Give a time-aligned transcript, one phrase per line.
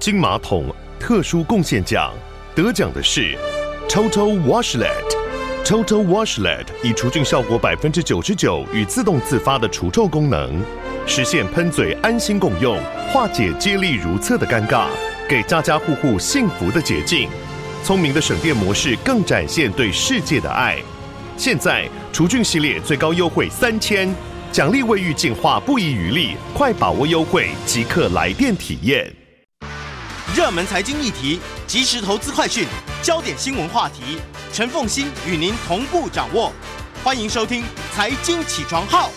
[0.00, 0.64] 金马桶
[0.98, 2.10] 特殊贡献奖
[2.54, 3.36] 得奖的是
[3.86, 4.88] Total Washlet。
[5.62, 10.58] Total Washlet 以除菌效果百分之九十九与自动自发的除臭功能，
[11.06, 12.80] 实现喷嘴安心共用，
[13.12, 14.86] 化解接力如厕的尴尬，
[15.28, 17.28] 给家家户户幸福的捷径。
[17.84, 20.78] 聪明的省电模式更展现对世界的爱。
[21.36, 24.10] 现在除菌系列最高优惠三千，
[24.50, 29.14] 奖励卫浴净化不遗余力，快把握优惠，即刻来电体验。
[30.32, 32.64] 热门财经议题，即时投资快讯，
[33.02, 34.16] 焦点新闻话题，
[34.52, 36.52] 陈凤馨与您同步掌握。
[37.02, 37.62] 欢迎收听
[37.92, 39.08] 《财经起床号》。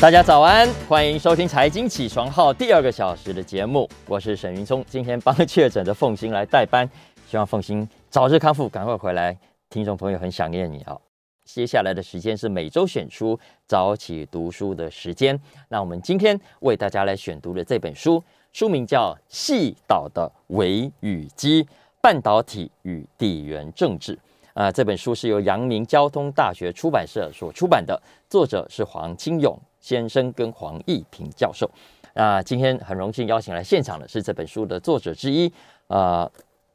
[0.00, 6.88] 大家早安，欢迎收听《财经起床号》第二个小时的节目，我是沈云聪，今天帮确诊的凤馨来代班，
[7.28, 9.36] 希望凤馨早日康复，赶快回来。
[9.68, 10.96] 听众朋友很想念你啊！
[11.44, 18.22] 接下来的时间是每周选出早起读书的时间，那我们今天为大家来选读的这本书，
[18.56, 21.68] 书名叫《细岛的微与机：
[22.00, 24.14] 半导体与地缘政治》
[24.54, 29.54] 啊，这本书是由阳明交通大学出版社所出版的，作者是黄清勇。
[29.78, 31.70] 先生跟黄义平教授，
[32.14, 35.52] 那今天很荣幸邀请来现场的是这本书的作者之一，
[35.88, 36.28] 呃，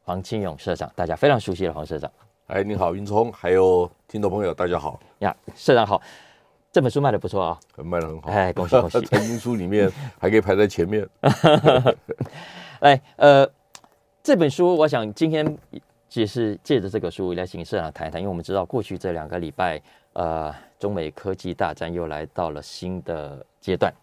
[0.03, 2.09] 黄清勇社长，大家非常熟悉的黄社长。
[2.45, 5.99] 哎，你好，云聪，还有听众朋友，大家好呀，社长好，
[6.71, 11.07] 这本书卖的不错啊，卖的很好，哎，恭喜恭喜， 财经书里面还可以排在前面。
[12.79, 13.47] 来， 呃，
[14.23, 15.57] 这本书我想今天
[16.13, 19.81] 也是借着这个书来请社长谈一谈，因为我们知道过去这两个礼拜。
[20.13, 23.93] 呃，中美科技大战又来到了新的阶段。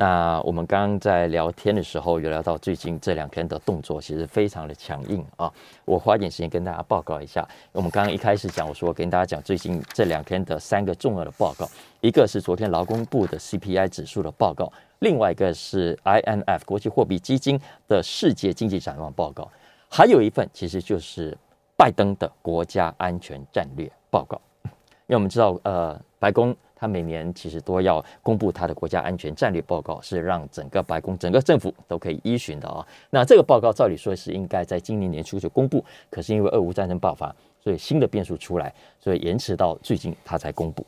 [0.00, 5.52] 那我们刚刚在聊天的时候，有聊到最近这两天的动作，其实非常的强硬啊。
[5.84, 7.46] 我花点时间跟大家报告一下。
[7.70, 11.68] 我们刚刚一开始讲，我说跟大家讲最近这两天的三个重要的报告，
[12.00, 19.46] 一个是昨天劳工部的 CPI 指数的报告，另外一个是 IMF 国际货币基金的世界经济展望报告，
[19.90, 21.36] 还有一份其实就是
[21.76, 24.40] 拜登的国家安全战略报告。
[24.64, 32.86] 因为我们知道，呃，白宫他每年其实都要公布他的国家安全战略报告，是让整个白宫、整个政府都可以依循的啊。
[33.10, 40.82] 那这个报告照理说是应该在今年年初就公布，可是因为俄乌战争爆发，所以新的变数出来，所以延迟到最近他才公布。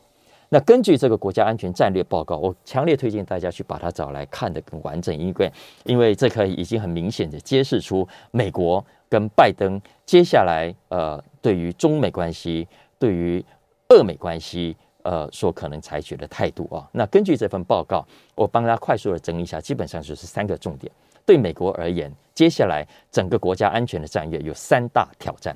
[0.49, 5.51] 那根据这个国家安全战略报告，我强烈推荐大家去把它找来看得更完整，因为
[5.83, 12.67] 因为这可以已经很明显的揭示出美国跟拜登接下来呃对于中美关系
[12.99, 13.43] 对于
[13.89, 18.05] 俄美关系，呃，所可能采取的态度啊，那根据这份报告，
[18.35, 20.91] 我帮大家快速的整理一下，基本上就是三个重点。
[21.25, 25.55] 对美国而言，接下来整个国家安全的战略有三大挑战。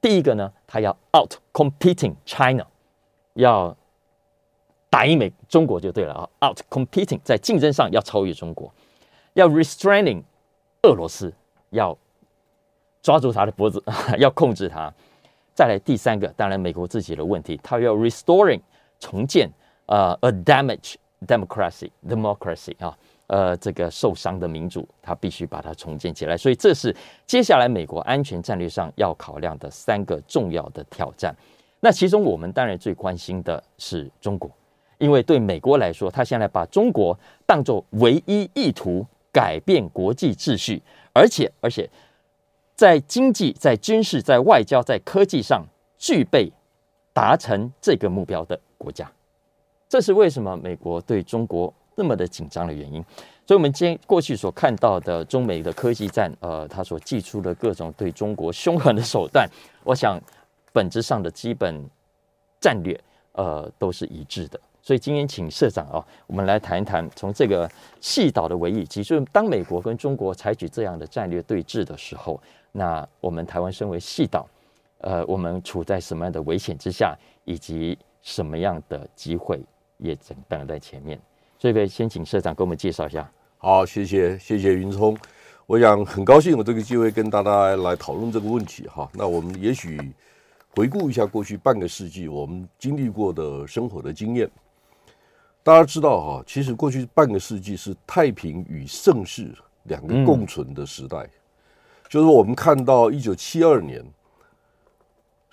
[0.00, 2.66] 第一个呢，他要 out competing China，
[3.34, 3.74] 要
[4.90, 8.72] 打赢美中国就对了啊，out competing 在竞争上要超越中国，
[9.32, 10.22] 要 restraining
[10.82, 11.32] 俄罗斯，
[11.70, 11.96] 要
[13.02, 13.82] 抓住他的脖子，
[14.18, 14.92] 要控制他。
[15.54, 18.60] 再来第三个，当然美国自己的问题，他要 restoring
[18.98, 19.50] 重建，
[19.86, 20.94] 呃，a damage
[21.26, 22.96] democracy democracy 啊，
[23.26, 26.36] 呃，这个受伤的民主，它必须把它重建起来。
[26.36, 26.94] 所以这是
[27.26, 31.34] 接下来美国安全战略上要考量的三个重要的挑战。
[31.80, 34.50] 那其中我们当然最关心的是中国，
[34.98, 41.88] 因为对美国来说，他现在把中国当作唯一意图改变国际秩序，而且而且。
[42.76, 45.64] 在经济、在军事、在外交、在科技上
[45.96, 46.52] 具备
[47.16, 49.10] 达成这个目标的国家，
[49.88, 53.02] 这是为什么美国对中国那么的紧张的原因。
[53.46, 59.48] 所以，我们今天过去所看到的中美的科技战，呃，他所祭出的各种对中国凶狠的手段，
[59.82, 60.20] 我想
[60.74, 61.82] 本质上的基本
[62.60, 63.00] 战略，
[63.32, 64.60] 呃，都是一致的。
[64.82, 67.66] 所以，今天请社长啊，我们来谈一谈从这个
[67.98, 72.38] 细岛的微与机，就是当美国跟中国采取这样的战略对峙的时候。
[72.72, 74.46] 那我们台湾身为细岛，
[74.98, 79.62] 呃，我们处在什么样的危险之下，以及什么样的机会
[79.98, 81.20] 也正等在前面？
[81.58, 83.30] 所以，先请社长给我们介绍一下。
[83.58, 85.16] 好，谢谢，谢谢云聪。
[85.66, 89.10] 我想很高兴有这个机会跟大家来讨论这个问题哈。
[89.12, 89.98] 那我们也许
[90.70, 94.48] 回顾一下过去半个世纪我们经历过的生活的经验。
[95.62, 99.52] 大家知道哈，其实过去半个世纪是太平与盛世
[99.84, 101.28] 两个共存的时代。
[102.08, 104.04] 就是我们看到一九七二年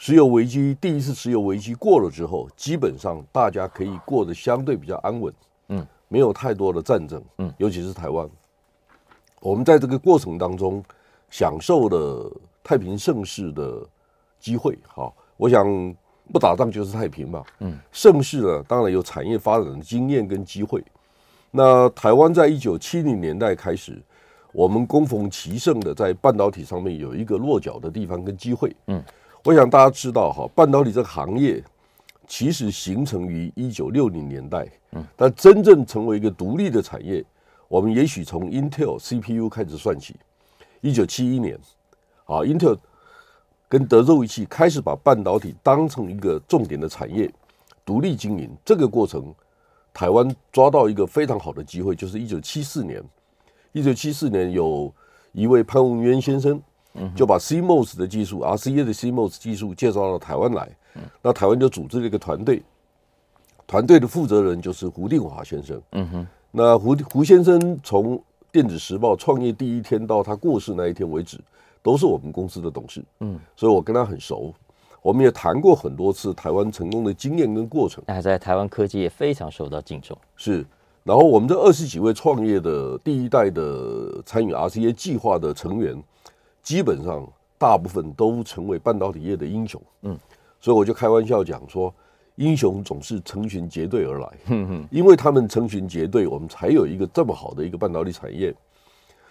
[0.05, 5.33] 石油危机，第一次石油危机过了之后，基本上大家可以过得相对比较安稳，
[5.69, 8.29] 嗯，没有太多的战争，嗯，尤其是台湾，
[9.39, 10.83] 我们在这个过程当中
[11.29, 12.29] 享受了
[12.61, 13.81] 太平盛世的
[14.41, 14.77] 机会。
[14.85, 15.65] 好，我想
[16.33, 20.83] 不打仗就是太平嘛，嗯，盛世呢，当然有产业发展的经验跟机会。
[21.49, 23.97] 那台湾在一九七零年代开始。
[24.51, 28.71] 我们恭逢其盛的在半导体上面有一个落脚的地方跟机会。
[28.85, 29.03] 嗯，
[29.43, 31.61] 我想大家知道哈，半导体这个行业
[32.27, 37.23] 其实形成于一九六零年代，嗯，但真正成为一个独立的产业，
[37.67, 40.15] 我们也许从 Intel CPU 开始算起。
[40.79, 41.59] 一九七一年，
[42.23, 42.77] 啊，Intel
[43.67, 47.29] 跟德州仪器开始把半导体当成一个重点的产业，
[47.85, 48.49] 独立经营。
[48.63, 49.35] 这个过程，
[49.93, 53.03] 台湾抓到一个非常好的机会，就是一九七四年。
[53.73, 54.93] 一九七四年，有
[55.33, 56.61] 一位潘文渊先生，
[57.15, 60.69] 就把 CMOS 的技术，RCA 的 CMOS 技术介绍到台湾来。
[61.21, 62.61] 那台湾就组织了一个团队，
[63.65, 65.81] 团队的负责人就是胡定华先生。
[65.93, 71.39] 嗯哼，那胡胡先生从电子时报创业第一天到他过世那一天为止，
[71.81, 73.03] 都是我们公司的董事。
[73.21, 74.53] 嗯，所以我跟他很熟，
[75.01, 78.03] 我们也谈过很多次台湾成功的经验跟过程。
[78.05, 80.15] 那在台湾科技也非常受到敬重。
[80.35, 80.63] 是。
[81.03, 86.01] 然后我们这二十几位创业的第一代的参与 RCA 计划的成员，
[86.63, 87.27] 基本上
[87.57, 89.79] 大部分都成为半导体业的英雄。
[90.01, 90.17] 嗯，
[90.59, 91.93] 所以我就开玩笑讲说，
[92.35, 94.29] 英雄总是成群结队而来。
[94.47, 98.55] 嗯哼，因为他们成群结队，我们才有一个这么好的一个半导体产业。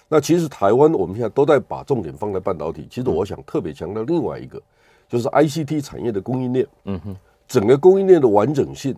[0.09, 2.87] 那其实台湾我们现在都在把重点放在半导体。
[2.91, 4.63] 其实我想特别强调另外一个，
[5.09, 6.67] 就是 ICT 产业的供应链。
[6.85, 7.17] 嗯哼，
[7.49, 8.95] 整个供应链的完整性。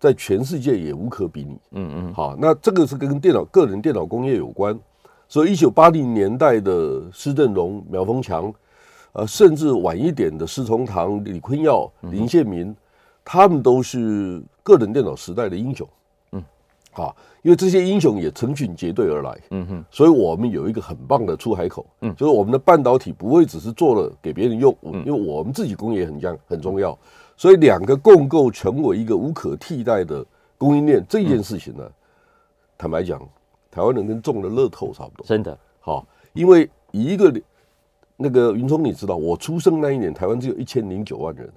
[0.00, 1.58] 在全世界也无可比拟。
[1.72, 4.78] 嗯嗯，好，那这个是跟电脑个人电脑工业有关。
[5.28, 8.50] 所以，一九八零年代的施正荣、苗丰强，
[9.12, 12.74] 呃，甚至晚一点的施崇棠、李坤耀、林宪民，
[13.22, 15.86] 他们都是个人电脑时代的英雄。
[16.32, 16.42] 嗯，
[16.92, 19.38] 好，因为这些英雄也成群结队而来。
[19.50, 21.84] 嗯哼，所以我们有一个很棒的出海口。
[22.00, 26.98] 嗯，就是我们的半导体不会只是做了给别人用，因为我们自己工业很强很重要。
[27.36, 30.24] 所以两个共构成为一个无可替代的
[30.56, 31.84] 供应链，这件事情呢，
[32.78, 33.20] 坦白讲，
[33.78, 35.24] 台湾人跟中了乐透差不多。
[35.24, 37.32] 真的好，因为一个
[38.16, 41.48] 那个云聪，你知道，我出生那一年，台湾只有一千零九万人。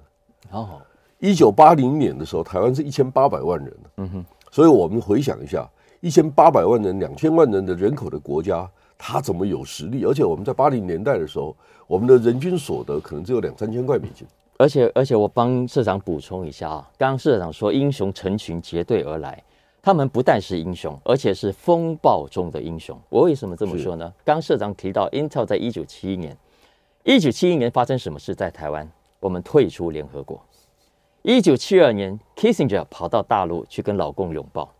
[0.52, 0.80] 哦，
[1.18, 3.76] 一九八零年的时候，台湾是一千八百万人。
[3.96, 5.68] 嗯哼，所以我们回想一下，
[6.00, 10.04] 一千八百万人、两千万人的人口的国家，他怎么有实力？
[10.04, 11.56] 而且我们在八零年代的时候，
[11.88, 14.24] 我们的人均所得可能只有两三千块美金。
[14.58, 19.42] 而且而且，我帮社长补充一下啊，刚刚社长说英雄成群结队而来，
[19.82, 22.96] 他们不但是英雄，而且是风暴中的英雄。
[23.08, 24.12] 我为什么这么说呢？
[24.24, 26.36] 刚社长提到，Intel 在一九七一年，
[27.02, 28.32] 一九七一年发生什么事？
[28.32, 28.88] 在台湾，
[29.18, 30.40] 我们退出联合国。
[31.22, 34.72] 一九七二年，Kissinger 跑到大陆去跟老共拥抱。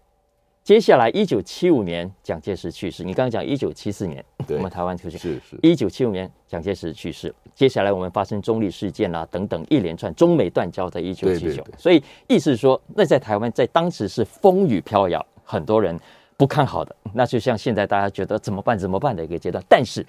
[0.64, 3.02] 接下来，一九七五年，蒋介石去世。
[3.02, 5.18] 你刚刚讲一九七四年，我们台湾出现。
[5.18, 5.58] 是是。
[5.60, 7.34] 一九七五年，蒋介石去世。
[7.52, 11.66] 接下来，我们发生中立事件啦、啊，等等一连串，中美断交在一九七九。
[11.76, 15.98] 所以，意思是说，那在台湾，在当时是风雨飘摇，很多人
[16.36, 16.94] 不看好的。
[17.12, 18.78] 那就像现在大家觉得怎么办？
[18.78, 19.62] 怎么办的一个阶段。
[19.68, 20.06] 但是，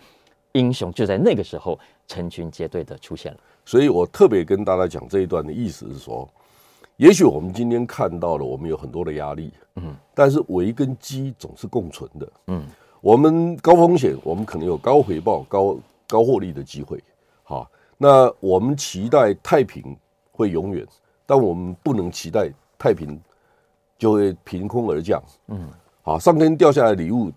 [0.51, 3.39] 英雄就在那个时候成群结队的出现了。
[3.65, 6.29] 所以我特别跟大家讲这一段的意思是说。
[6.97, 12.63] 也许我们今天看到了，我们有很多的压力，嗯，但是危跟机总是共存的，嗯，
[13.01, 15.75] 我们高风险，我们可能有高回报、高
[16.07, 17.03] 高获利的机会，
[17.41, 19.83] 好，那我们期待太平
[20.31, 20.85] 会永远，
[21.25, 22.47] 但我们不能期待
[22.77, 23.19] 太平
[23.97, 25.67] 就会凭空而降，嗯，
[26.03, 27.31] 好，上天掉下来的礼物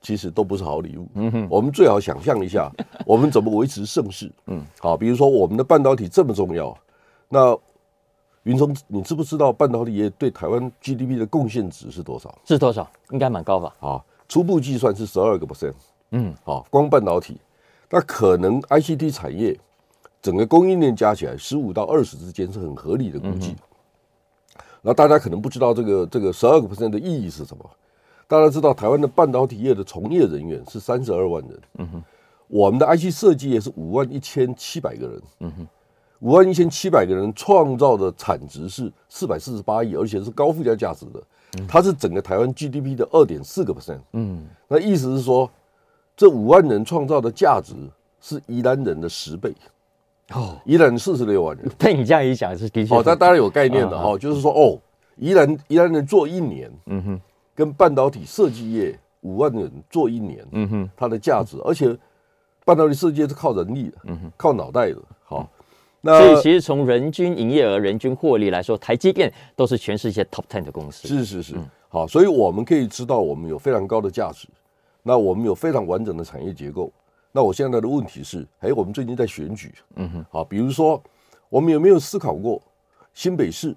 [0.00, 2.72] 其实都不是好礼物，嗯哼，我们最好想象一下，
[3.04, 6.74] 我们怎么维持盛世，嗯，好，比如说我们的半导体这么重要，
[7.28, 7.54] 那。
[8.44, 12.34] 云聪，你知不知道半导体业对台湾 GDP 的贡献值是多少？
[12.44, 12.88] 是多少？
[13.10, 13.74] 应该蛮高吧？
[13.80, 15.72] 啊，初步计算是十二个 percent。
[16.10, 17.40] 嗯，好，光半导体，
[17.90, 19.58] 那可能 ICT 产业
[20.20, 23.56] 整个供应链加起来十五到二十之间是很合理的估计。
[24.82, 27.68] 那、嗯、大家可能不知道这个这个十二个 percent 的意义是什么？
[28.28, 31.60] 大家知道台湾的半导体业的从业人员是三十二万人。
[31.78, 32.02] 嗯哼，
[32.48, 35.22] 我们的 IC 设计业是五万一千七百个人。
[35.40, 35.66] 嗯哼。
[36.24, 41.22] 五万一千七百个人创造的产值是四百四十八亿，而且是高附加价值的，
[41.68, 44.00] 它是整个台湾 GDP 的二点四个 percent。
[44.14, 45.50] 嗯，那意思是说，
[46.16, 47.74] 这五万人创造的价值
[48.22, 49.54] 是宜兰人的十倍。
[50.32, 51.70] 哦，宜兰四十六万人。
[51.78, 52.94] 被你这样一讲是的确。
[52.94, 54.80] 哦，大大家有概念的哈，就是说哦，
[55.16, 57.20] 宜兰宜兰人做一年，嗯哼，
[57.54, 61.94] 跟半导体设计业五万人做一年，嗯哼，它的价值，而且
[62.64, 65.13] 半导体设计业是靠人力的，嗯哼，靠脑袋的，好。
[66.06, 71.08] 那所以，其实从人均营业额、人均获利来说，台积电都是全世界 top ten 的公司。
[71.08, 71.56] 是是是，
[71.88, 74.46] 好，所以我们可以知道，我们有非常高的价值。
[75.02, 76.92] 那我们有非常完整的产业结构。
[77.32, 81.02] 那我现在的问题是，哎，我们最近在选举，嗯哼，好，比如说，
[81.48, 82.60] 我们有没有思考过
[83.14, 83.74] 新北市、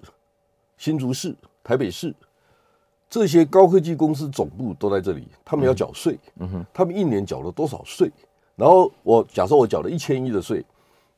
[0.76, 2.14] 新竹市、台北市
[3.08, 8.10] 这些高科技公司总部都在这里，他们要缴税，嗯哼，他们一年缴了多少税？
[8.54, 10.62] 然后我假设我缴了一千亿的税，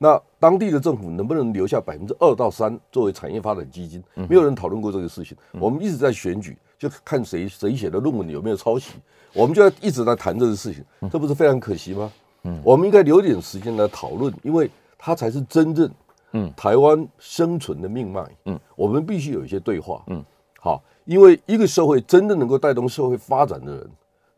[0.03, 4.03] 那当地的政府能不能留下百分之二到三作为产业发展基金？
[4.15, 5.37] 没有人讨论过这个事情。
[5.53, 8.95] 我们一直在选举，就看谁谁写的论文有没有抄袭，
[9.35, 12.11] 我们就要一直在谈这个事情，这不是非常可惜吗？
[12.45, 15.91] 嗯，我们应该留点时间来讨论，因为它才是真正
[16.33, 18.25] 嗯台湾生存的命脉。
[18.47, 20.03] 嗯，我们必须有一些对话。
[20.07, 20.25] 嗯，
[20.59, 20.83] 好。
[21.07, 23.91] 因为一个社会真正能够带动社会发展的人，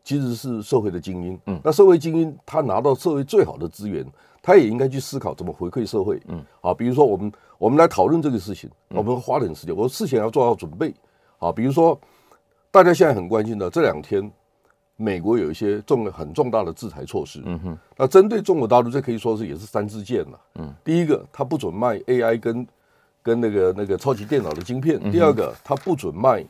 [0.03, 1.39] 其实是社会的精英。
[1.45, 4.03] 嗯，那社会精英他拿到社会最好的资源，
[4.43, 6.21] 他也应该去思考怎么回馈社会。
[6.27, 10.93] 嗯，啊，比如说我们我们来讨论这个事情，我们花点时间，我事前要做好准备。
[11.39, 11.99] 好，比如说
[12.69, 14.31] 大家现在很关心的这两天，
[14.97, 17.41] 美国有一些重很重大的制裁措施。
[17.45, 20.39] 嗯哼，那针对中国大陆，这可以说是也是三支箭了。
[20.59, 22.67] 嗯，第一个，他不准卖 AI 跟。
[23.25, 26.45] 跟那个那个超级电脑的晶片，第二个，他不准卖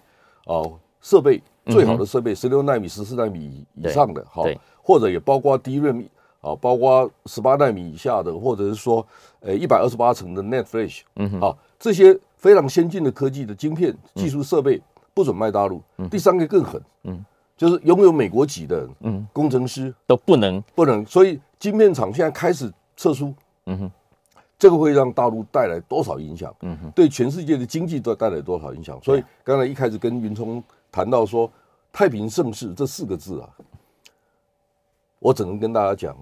[0.45, 4.43] 哦设备最好的设备，十六纳米、十四纳米以上的，好，
[4.81, 6.03] 或者也包括 DRAM
[6.43, 9.03] 啊，包括十八纳米以下的，或者是说
[9.39, 14.79] 呃一百二十八层的 Net Flash，嗯，啊，这些非常先进的科技的晶片技术设备
[15.13, 15.81] 不准卖大陆。
[16.12, 23.33] 第三个更狠，嗯，就是拥有美国籍的嗯工程师都不能不能，所以晶片厂现在开始撤出，
[23.65, 23.91] 嗯哼。
[24.59, 26.55] 这个会让大陆带来多少影响？
[26.62, 28.97] 嗯哼，对全世界的经济都带来多少影响？
[29.03, 31.51] 所以刚才一开始跟云聪谈到说
[31.91, 33.50] “太平盛世”这四个字啊，
[35.24, 36.13] 我只能跟大家讲，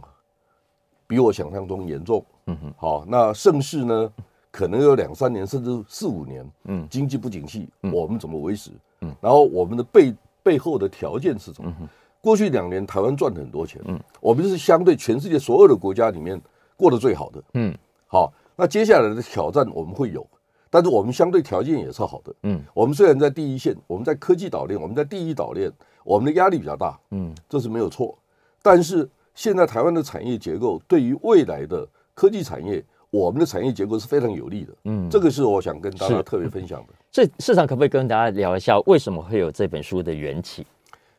[1.08, 2.24] 比我想象中严重。
[2.46, 4.14] 嗯哼，好，那盛世呢，
[4.52, 6.48] 可能有两三年甚至四五年。
[6.66, 8.70] 嗯，经济不景气，我们怎么维持？
[9.02, 11.74] 嗯，然后我们的背背后的条件是什么？
[12.22, 13.82] 过去两年台湾赚了很多钱。
[13.86, 16.40] 嗯，我们是相对全世界所有的国家里面
[16.78, 17.44] 过得最好的。
[17.56, 17.76] 嗯。
[18.06, 20.24] 好，那接下来的挑战我们会有，
[20.70, 22.36] 但是我们相对条件也是好的。
[22.44, 25.72] 嗯，我们虽然在第一线，我们在科技岛链，我们在第一岛链，
[26.04, 27.00] 我们的压力比较大。
[27.10, 28.16] 嗯，这是没有错。
[28.62, 34.74] 但是现在台湾的产业结构对于未来的科技产业，我们的产业结构是非常有利的。
[34.86, 36.94] 嗯，这个是我想跟大家特别分享的。
[37.12, 40.66] 所以市场可不可以跟大家聊一下，为什么会有这本书的缘起？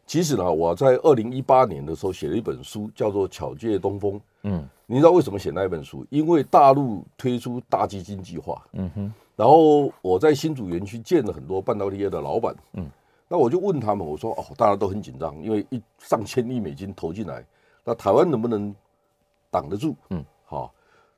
[0.06, 4.14] 其实呢，我在二零一八年的时候写了一本书，叫做《巧借东风》。
[4.42, 4.68] 嗯。
[4.84, 6.04] 你知道为什么写那一本书？
[6.10, 12.86] 因为大陆推出大基金计划，嗯哼，然后我在新竹园区见了很多半导体业的老板，嗯，
[13.32, 17.42] 那我就问他们，我说哦，大家都很紧张，因为一上千亿美金投进来，
[17.82, 18.74] 那台湾能不能
[19.50, 19.96] 挡得住？
[20.10, 20.70] 嗯，好，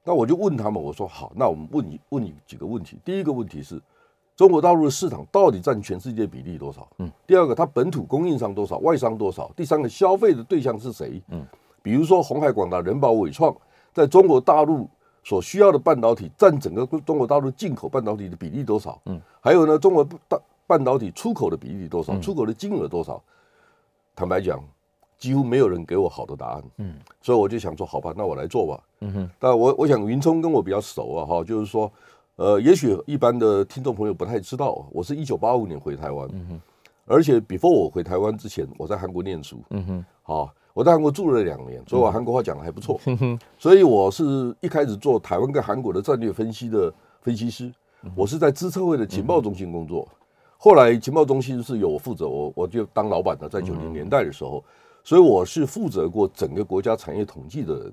[0.05, 2.97] 那我就问他们，我说好，那我们问你问你几个问题。
[3.05, 3.83] 第一个问题是，
[4.37, 6.89] 中国大陆的市场到底占全世界比例多少？
[6.99, 9.51] 嗯，第二个，它本土供应商多少，外商多少？
[9.57, 11.21] 第三个，消费的对象是谁？
[11.31, 11.45] 嗯。
[11.83, 13.53] 比如说，红海、广达、人保、伟创，
[13.93, 14.89] 在中国大陆
[15.25, 19.01] 所需要的半导体占整个中国大陆进口半导体的比例多少？
[19.07, 22.19] 嗯，还有呢，中国大半导体出口的比例多少？
[22.21, 23.23] 出口的金额多少？
[24.17, 24.63] 坦白讲，
[25.19, 26.63] 几乎没有人给我好的答案。
[26.79, 28.83] 嗯，所以我就想说，好吧，那我来做吧。
[29.01, 31.91] 嗯哼，但我我想云聪跟我比较熟啊，哈，就是说，
[32.37, 36.61] 呃，也许一般的听众朋友不太知道，我是一九八五年回台湾，嗯哼，
[37.07, 40.53] 而且 before 我回台湾之前，我在韩国念书，嗯哼，好。
[40.75, 42.99] 我在韩国住了两年，所以我韩国话讲的还不错。
[43.57, 47.73] 所以我是一开始做台湾跟韩国的战略分析的分析师。
[48.17, 50.09] 我是在资策会的情报中心工作，
[50.65, 53.47] 后来情报中心是由我负责，我我就当老板了。
[53.47, 54.65] 在九零年代的时候，
[55.03, 57.93] 所以我是负责过整个国家产业统计的人。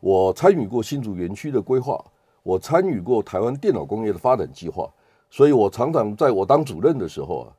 [0.00, 2.04] 我参与过新竹园区的规划，
[2.42, 4.90] 我参与过台湾电脑工业的发展计划。
[5.30, 7.54] 所以我常常在我当主任的时候啊，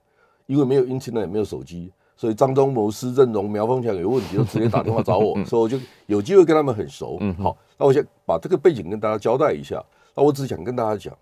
[0.46, 1.90] 因为没有 Internet，也没有手机。
[2.18, 7.18] 所以张忠谋、施正荣、苗凤强有问题就直接打电话找我， 所以我就有机会跟他们很熟。
[7.42, 9.82] 好，那我先把这个背景跟大家交代一下。
[10.14, 11.18] 那我只想跟大家讲，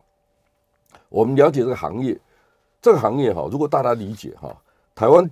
[1.07, 2.19] 我们了解这个行业，
[2.81, 4.55] 这个行业哈，如果大家理解哈，
[4.95, 5.29] 台湾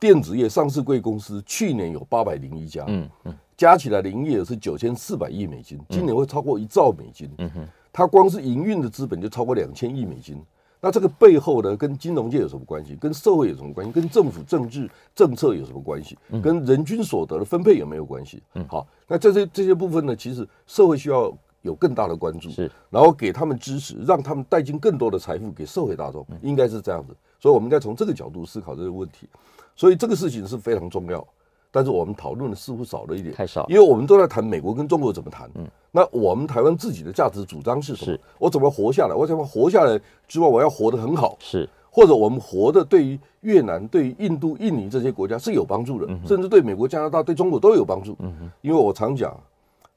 [0.00, 7.30] 电子业上市贵公司去年有八百零一家，嗯嗯，加起来的营业额是九千四百亿美金，今年会超过一兆美金。
[7.38, 10.42] 嗯哼，它光是营运的资本就超过两千亿美金。
[10.80, 12.96] 那这个背后呢，跟金融界有什么关系？
[12.96, 13.92] 跟社会有什么关系？
[13.92, 16.18] 跟政府政治政策有什么关系？
[16.42, 18.42] 跟人均所得的分配有没有关系？
[18.56, 27.16] 嗯，好，那这些这些部分呢，其实社会需要有更大的关注，是，然后给他们支持，让他们带进更多的财富给社会大众，应该是这样子。
[27.40, 29.28] 所以，我们应该从这个角度思考这个问题。
[29.74, 31.26] 所以，这个事情是非常重要。
[31.74, 35.50] 但是我们讨论的似乎少了一点，太少，因为我们都在谈美国跟中国怎么谈。
[35.54, 38.12] 嗯，那我们台湾自己的价值主张是什么？
[38.12, 39.14] 是我怎么活下来？
[39.14, 41.34] 我怎么活下来之外，我要活得很好。
[41.40, 48.14] 是，或者我们活的对于越南、对于印度、印尼这些国家是有帮助的，嗯、甚至对美国、加拿大、对中国都有帮助。
[48.18, 49.34] 嗯哼，因为我常讲，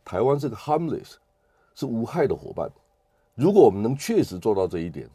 [0.06, 1.16] 台湾是个 harmless，
[1.76, 2.68] 是无害的伙伴。
[3.36, 5.08] 如果我们能确实做到这一点，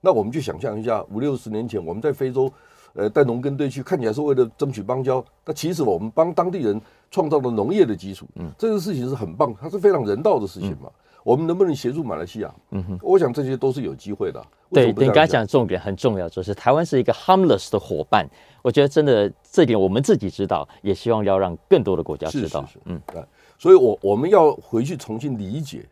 [0.00, 2.52] 那我们就想象一下，五六十年前我们在非洲。
[2.94, 6.78] 呃带农耕队去，看起来是为了争取邦交，那其实我们帮当地人
[7.10, 8.26] 创造了农业的基础。
[8.34, 10.88] 嗯，这个事情是很棒，它是非常人道的事情嘛。
[10.88, 10.92] 嗯、
[11.24, 12.54] 我们能不能协助马来西亚？
[12.68, 14.44] 嗯哼，我想这些都是有机会的。
[14.70, 18.28] 对，你刚才讲的重点很重要，就是台湾是一个 harmless 的伙伴。
[18.60, 22.60] 我觉得真的这点我们自己知道，也希望要让更多的国家知道。
[22.60, 23.24] 是是是嗯，对。
[23.56, 25.86] 所以我我们要回去重新理解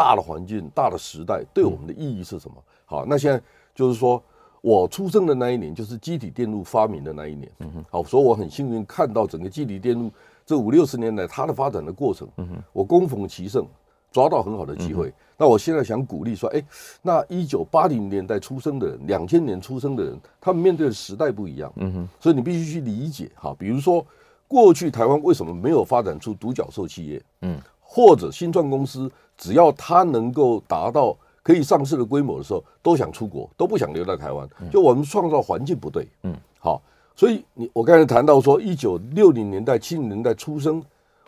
[0.00, 2.54] 大的环境、大的时代对我们的意义是什么。
[2.56, 3.38] 嗯、好，那现在
[3.74, 4.22] 就是说
[4.62, 7.52] 我出生的那一年，就是机体电路发明的那一年。
[7.58, 7.84] 嗯哼。
[7.90, 10.10] 好，所以我很幸运看到整个机体电路
[10.46, 12.26] 这五六十年来它的发展的过程。
[12.38, 12.62] 嗯哼。
[12.72, 13.66] 我恭逢其盛。
[14.12, 16.60] 抓到很好的机会，嗯、那我现在想鼓励说，哎，
[17.00, 23.54] 那一九八零年代出生的人，两千年出生的人，他们面对的时代不一样，嗯哼，所以你必须去理解哈。
[23.56, 24.04] 比如说，
[24.48, 27.22] 过去台湾为什么没有发展出独角兽企业？
[27.42, 29.08] 嗯，或者新创公司，
[29.40, 34.48] 只要它能够达到可以上市的规模的时候，都想出国，都不想留在台湾。
[34.70, 36.80] 就我们创造环境不对，嗯，好，
[37.16, 40.80] 所以你我刚才谈到说，一九六零年代、七零年代出生，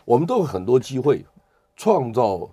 [0.05, 1.25] 我们都有很多机会
[1.75, 2.47] 创造。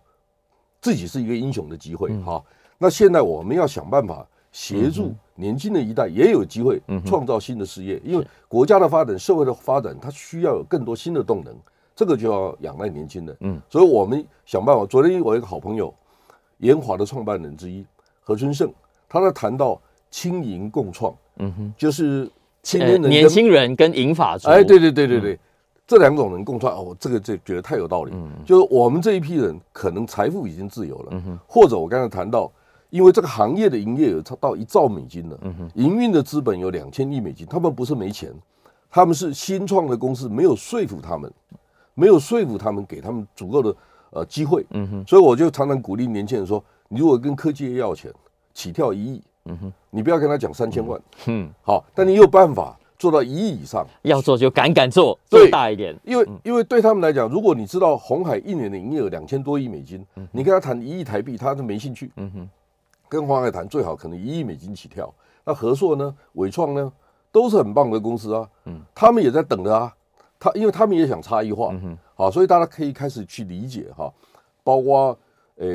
[0.82, 2.08] 自己是一个英雄的机会。
[2.22, 2.42] 哈，
[2.78, 11.54] 那现在我们要想办法协助年轻的一代也有机会创造新的事业，因为国家的发展、社会的发展，它需要有更多新的动能，
[12.00, 13.36] 这个就要仰赖年轻人。
[13.40, 14.86] 嗯，所以我们想办法。
[14.86, 15.92] 昨天我一个好朋友，
[16.60, 17.84] 研华的创办人之一
[18.22, 18.72] 何春盛，
[19.06, 19.78] 他在谈到
[20.10, 22.26] 轻盈共创，嗯哼，就是
[22.62, 25.38] 青年人、年轻人跟银法族，哎，对对对对对。
[25.86, 28.12] 这两种人共创哦，这个这觉得太有道理。
[28.14, 32.50] 嗯，就是我们这一批人可能财富已经自由了，嗯哼，或者我刚才谈到，
[32.88, 38.32] 因为这个行业的营业额超到一兆美金了，嗯哼，营运的资本有两千亿美金，他们不是没钱，
[38.90, 41.30] 他们是新创的公司没有说服他们，
[42.00, 43.76] 没有说服他们给他们足够的
[44.10, 48.12] 呃机会，嗯哼，所以我就常常鼓励年轻人说，你如果跟科技业要钱，
[48.54, 52.76] 起跳一亿，嗯哼，你不要跟他讲三千万，嗯，好，但你有办法。
[53.00, 55.98] 做到一亿以上，要做就敢敢做，做大一点。
[56.04, 62.10] 因为因为对他们来讲，如果你知道红海一年的营业额两千多亿美金，你跟他谈一亿台币，他是没兴趣。
[62.16, 62.48] 嗯哼，
[63.08, 65.10] 跟红海谈最好可能一亿美金起跳。
[65.46, 66.92] 那和硕呢，伟创呢，
[67.32, 68.46] 都是很棒的公司啊。
[68.66, 69.90] 嗯，他们也在等着啊。
[70.40, 71.68] 他因为他们也想差异化。
[71.70, 74.12] 嗯哼，好，所以大家可以开始去理解哈。
[74.64, 75.16] 包括
[75.54, 75.66] 呃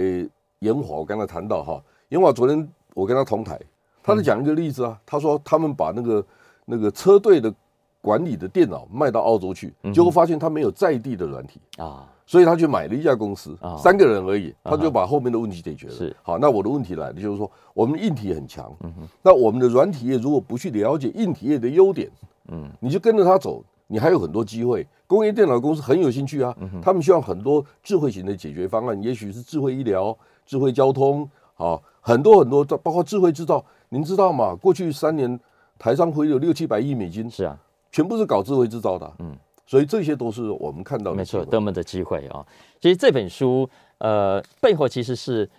[0.60, 3.58] 研华，我刚才谈到哈，研华昨天我跟他同台，
[4.04, 5.00] 他在讲一个例子啊。
[5.06, 6.26] 他说他们把那个。
[6.68, 7.54] 那个车队的
[8.02, 15.94] 管理的电脑卖到澳洲去，结果发现他没有在地的软体啊，所以他去买了一家公司，三个人而已，他就把后面的问题解决了。
[15.94, 18.76] 是好，那我的问题来了，就是说我们硬体很强，
[19.22, 22.10] 那我们的软体业如果不去了解硬体业的优点，
[22.48, 24.88] 嗯，你就跟着他走，你还有很多机会。
[25.08, 34.56] 工业电脑公司很有兴趣啊，他们需要很多智慧型的解决方案，也许是智慧医疗、智慧交通，好，很多很多，包括智慧制造，您知道吗？
[34.56, 35.40] 过去三年。
[35.78, 37.60] 台商会有六七百亿美金，是啊，
[37.92, 39.36] 全部是搞智慧制造的，嗯，
[39.68, 42.48] 所以这些都是我们看到的，没错，多么的机会啊！
[42.80, 45.50] 其实这本书，呃，背后其实是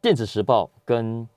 [0.00, 1.28] 电子时报跟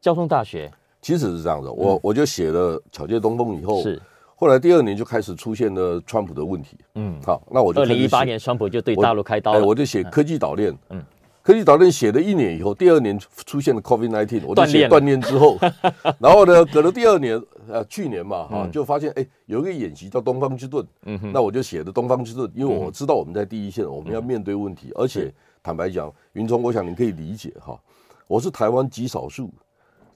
[0.00, 0.68] 交通大学，
[1.00, 1.72] 其实是这样的。
[1.72, 4.02] 我我就写了《巧借东风》以后，是
[4.42, 11.00] 后来第二年就开始出现了川普的问题，嗯，好，那我就二零一八年川普就对大陆开刀了，我，我就写科技岛链，嗯。
[11.42, 15.56] 科技导论写了一年以后，第二年出现了 COVID nineteen，我就写断链之后，
[16.18, 27.78] 然后呢，隔了第二年，呃，去年嘛，哈，就发现哎，有一个演习叫东方之盾，嗯哼，那我就写的东方之盾，因为我知道我们在第一线，我们要面对问题，而且坦白讲，云聪，我想你可以理解哈，
[28.26, 29.48] 我是台湾极少数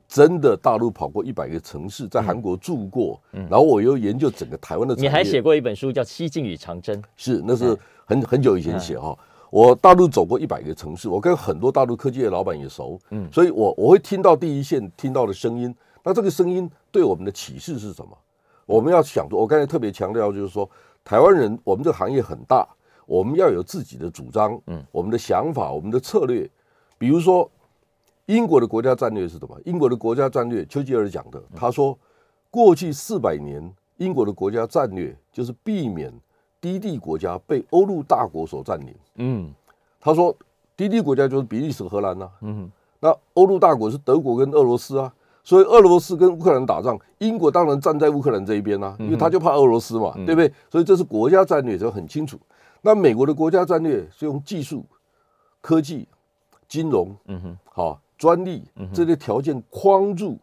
[0.09, 9.16] 真的大陆跑过一百个城市，在韩国住过，然后我又研究整个台湾的，你还写过一本书叫《西进与长征》，是，那是很很久以前写哈。
[9.51, 15.75] 我大陆走过一百个城市，我跟很多大陆科技的老板也熟，嗯，所以我我会听到第一线听到的声音。
[16.03, 18.16] 那这个声音对我们的启示是什么？
[18.64, 20.69] 我们要想说，我刚才特别强调就是说，
[21.05, 22.69] 台湾人我们这个行业很大，
[23.07, 26.49] 我们要有自己的主张，嗯，我们的想法，我们的策略。
[26.99, 27.49] 比如说，
[28.26, 29.60] 英国的国家战略是什么？
[29.64, 31.98] 英国的国家战略，丘吉尔讲的，他说，
[32.50, 36.12] 过去四百年英国的国家战略就是避免。
[36.58, 38.92] 低地国家被欧陆大国所占领。
[39.16, 39.52] 嗯，
[40.00, 40.34] 他说，
[40.76, 42.28] 低地国家就是比利时、荷兰呐。
[42.40, 45.12] 嗯，那欧陆大国是德国跟俄罗斯啊。
[45.44, 50.52] 所以俄罗斯跟乌克兰打仗，英国当然站在乌克兰这一边啊，因为他就怕俄罗斯嘛，对不对？
[50.68, 52.36] 所以这是国家战略，就很清楚。
[52.80, 54.84] 那美国的国家战略是用技术、
[55.60, 56.08] 科技、
[56.66, 60.38] 金融，嗯哼，好专利这些条件框住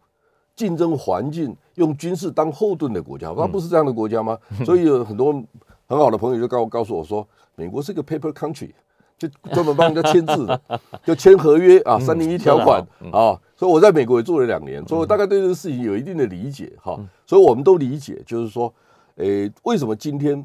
[0.54, 4.38] 竞争环境，用军事当后盾的国家，那不是这样的国家吗？
[4.64, 5.42] 所以有很多。
[5.86, 8.70] 很好的朋友就告告诉我说，美国是个 paper country，
[9.18, 10.58] 就专门帮人家签字的，
[11.04, 12.80] 就签合约啊，三零一条款
[13.12, 13.38] 啊。
[13.54, 16.98] 所以我在美国也做了两年，所以我大概对这个事情有一定的理解哈。
[17.26, 18.72] 所以我们都理解，就是说，
[19.16, 20.42] 诶，为什么今天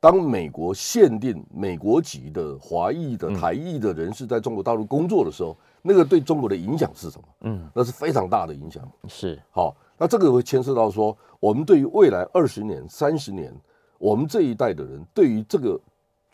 [0.00, 5.54] 当美国限定美国籍的华裔的台裔的人士在中国大陆工作的时候，
[5.86, 7.28] 那个对中国的影响是什么？
[7.42, 8.82] 嗯，那是非常大的影响。
[9.06, 13.54] 是好，那这个会牵涉到说，我们对于未来二十年、三十年，
[13.98, 15.78] 我们这一代的人对于这个。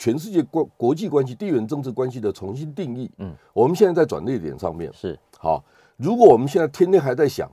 [0.03, 5.63] 全世界关国际关系、地缘政治关系的重新定义，嗯，我们现在在转捩点上面是好。
[5.99, 7.47] 如果我们现在天天还在想，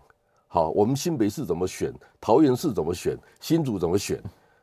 [0.47, 4.17] 好，我们新北市怎么选，桃园市怎么选，新竹怎么选，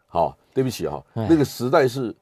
[0.07, 2.17] 好，对不起哈，那个时代是，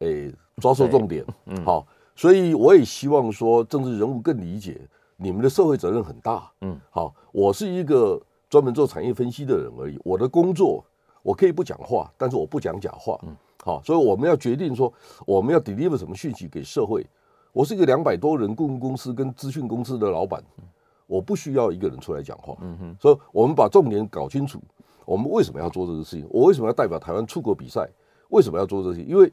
[0.00, 1.86] 诶，抓错重点，嗯，好，
[2.22, 4.80] 所以我也希望说，政治人物更理解
[5.16, 10.84] 你们的社会责任很大，嗯，好，我是一个专门做产业分析的人而已，我的工作
[11.24, 13.36] 我可以不讲话，但是我不讲假话，嗯。
[13.64, 14.92] 好，所以我们要决定说，
[15.26, 17.04] 我们要 deliver 什么讯息给社会。
[17.52, 20.40] 我是一个两百多人顾问公司跟资讯公司的老板，
[21.08, 22.56] 我不需要一个人出来讲话。
[22.60, 24.60] 嗯哼，所以我们把重点搞清楚，
[25.04, 26.28] 我们为什么要做这个事情？
[26.30, 27.88] 我为什么要代表台湾出国比赛？
[28.28, 29.02] 为什么要做这些？
[29.02, 29.32] 因为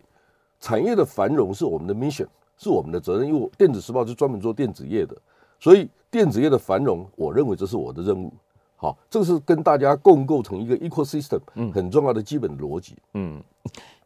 [0.60, 2.26] 产业的繁荣是我们的 mission，
[2.60, 3.28] 是我们的责任。
[3.28, 5.18] 因为我电子时报是专门做电子业的，
[5.60, 8.32] 所以电子业的繁荣，我认为这是我的任务。
[8.76, 11.42] 好，这个是跟大家共构成一个 ecosystem
[11.74, 12.96] 很重要的基本逻辑。
[13.16, 13.42] 嗯。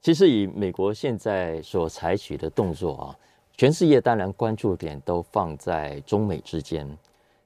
[0.02, 3.16] 其实以美国现在所采取的动作啊，
[3.56, 6.86] 全世界当然关注点都放在中美之间，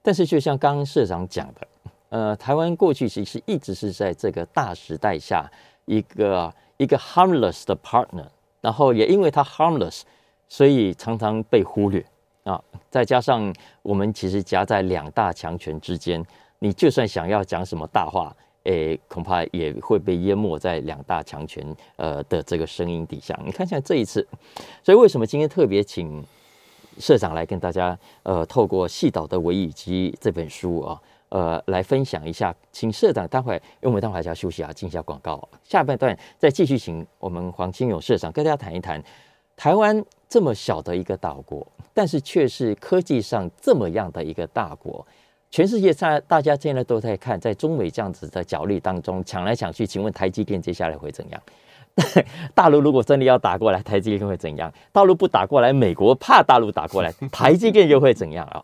[0.02, 1.68] 但是就像刚刚社长讲的，
[2.10, 5.48] 呃，台湾过去其实一直是在这个大时代下
[5.86, 8.26] 一个一个 harmless 的 partner，
[8.62, 10.02] 然后也因为它 harmless，
[10.50, 12.06] 所以常常被忽略
[12.44, 12.62] 啊。
[12.90, 16.24] 再加上我们其实夹在两大强权之间，
[16.60, 18.36] 你就算想要讲什么大话。
[18.64, 23.34] 诶，恐怕也会被淹没在两大强权呃的这个声音底下。
[23.46, 24.28] 你看，像这一次，
[24.84, 26.22] 所以为什么今天特别请
[27.00, 32.54] 社长来跟大家呃，透过《细岛的危与机》这本书啊，呃，来分享一下。
[32.74, 35.48] 请社长待会，因为我们待会还是要休息啊，进一下广告。
[35.64, 39.02] 下半段再继续请我们黄清勇社长跟大家谈一谈
[39.58, 45.06] 台湾这么小的一个岛国，但是却是科技上这么样的一个大国。
[45.50, 51.42] 全世界在大家现在都在看，在中美这样子的角力当中抢来抢去，请问台积电接下来会怎样？
[52.54, 54.72] 大陆如果真的要打过来，台积电会怎样？
[54.92, 58.64] 大陆不打过来，美国怕大陆打过来， 台积电又会怎样啊？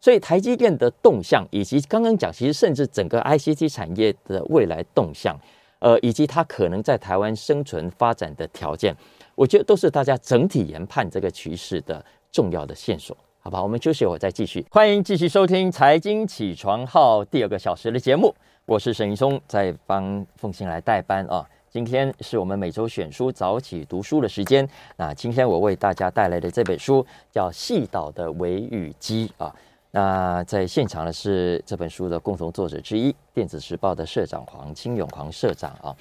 [0.00, 5.38] 所以台积电的动向，以及刚刚讲，其实甚至整个 ICT 产业的未来动向，
[5.80, 8.96] 呃，以及它可能在台湾生存发展的条件，
[9.40, 13.16] 我觉得都是大家整体研判这个趋势的重要的线索。
[13.38, 14.62] 好吧，我们休息，我再继续。
[14.70, 18.34] 欢迎继续收听《财经起床号》第二个小时的节目，
[18.66, 21.42] 我是沈云松，在帮凤馨来代班啊。
[21.70, 24.68] 今天是我们每周选书早起读书的时间。
[24.98, 29.56] 那今天我为大家带来的这本书叫《细岛的危与机》啊。
[29.90, 35.96] 那在现场的是这本书的共同作者之一，电子时报的社长黄清勇黄社长啊。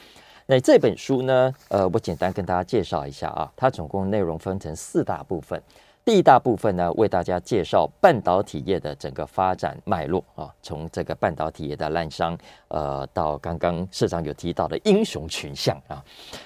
[0.52, 5.62] 那这本书呢，呃，我简单跟大家介绍一下啊，它总共内容分成四大部分。
[6.04, 12.36] 第一大部分呢，为大家介绍半导体业的整个发展脉络啊，从这个半导体业的滥觴，
[12.70, 16.04] 呃，到刚刚社长有提到的英雄群像啊。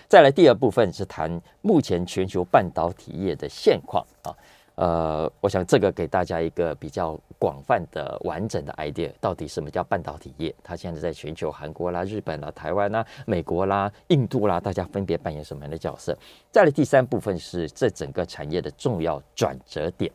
[0.09, 4.35] 再来第二部分是谈目前全球半导体业的现况啊。
[4.75, 10.55] 呃，我想这个给大家一个比较广泛的、完整的 idea，到底什么叫半导体业？
[10.63, 16.17] 它现在在全球，韩国啦、日本啦、台湾啦、美国啦、印度啦，大家分别扮演什么样的角色？
[16.51, 20.09] 再来第三部分是这整个产业的重要转折点。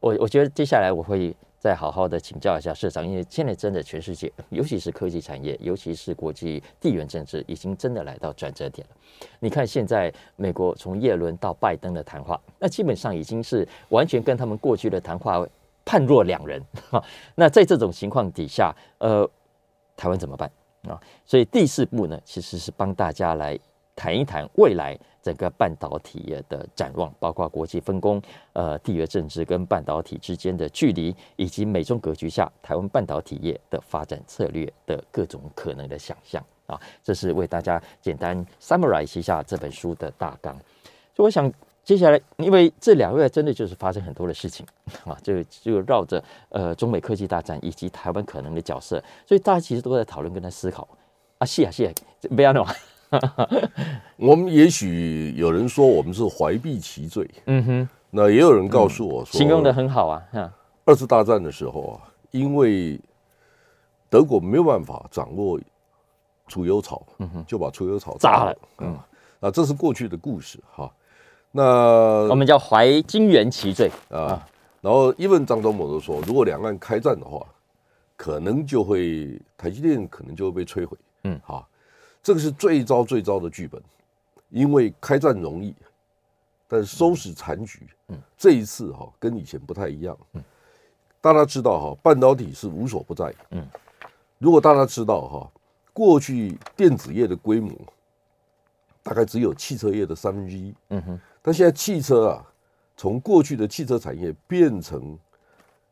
[0.00, 1.32] 我我觉得接下来我会。
[1.58, 8.96] 再好好的请教一下社长，因为现在真的全世界，尤其是科技产业，尤其是国际地缘政治，已经真的来到转折点了。
[9.40, 15.44] 你看现在美国从耶伦到拜登的谈话，那基本上已经是完全跟他们过去的谈话
[15.86, 16.62] 判若两人。
[16.90, 17.02] 哈，
[17.34, 19.26] 那在这种情况底下，呃，
[19.96, 20.50] 台湾怎么办
[20.86, 21.00] 啊？
[21.24, 23.58] 所以第四步呢，其实是帮大家来
[23.94, 24.94] 谈一谈未来。
[25.26, 28.22] 整个半导体业的展望，包括国际分工、
[28.52, 40.54] 呃地缘政治跟半导体之间的距离，以及美中格局下台湾半导体业的发展策略的各种可能的想象啊，这是为大家简单 summarize 一下这本书的大纲。
[41.12, 41.52] 所以我想
[41.86, 44.66] 接下来，因为这两个月真的就是发生很多的事情
[45.04, 50.86] 啊，就就绕着呃中美科技大战以及台湾可能的角色，所以大家其实都在讨论跟他思考
[51.38, 51.92] 啊，是啊是啊，
[52.34, 52.66] 不要弄。
[54.18, 60.52] 我们也许有人说我们是怀璧其罪，嗯哼，那也有人告诉我说，形容的很好啊。
[60.84, 63.00] 二次大战的时候啊，因为
[64.10, 65.56] 德国没有办法掌握
[66.48, 68.98] 储油草，嗯哼，就把储油草炸了，嗯，
[69.38, 70.92] 啊，这是过去的故事哈。
[71.56, 74.46] 那我们叫怀金元期罪啊。
[74.82, 77.44] 然后一问张忠谋就说，如果两岸开战的话，
[78.14, 80.96] 可能就会台积电可能就会被摧毁。
[81.24, 81.66] 嗯，好，
[82.22, 83.82] 这个是最糟最糟的剧本，
[84.50, 85.74] 因为开战容易，
[86.68, 90.16] 但是收拾残局，嗯，这一次哈跟以前不太一样。
[90.34, 90.44] 嗯，
[91.22, 93.34] 大家知道哈，半导体是无所不在。
[93.50, 93.66] 嗯，
[94.38, 95.50] 如果大家知道哈，
[95.94, 97.72] 过去电子业的规模
[99.02, 100.74] 大概只有汽车业的三分之一。
[100.90, 102.44] 嗯哼，但现在汽车啊。
[102.98, 105.18] 从过去的汽车产业变成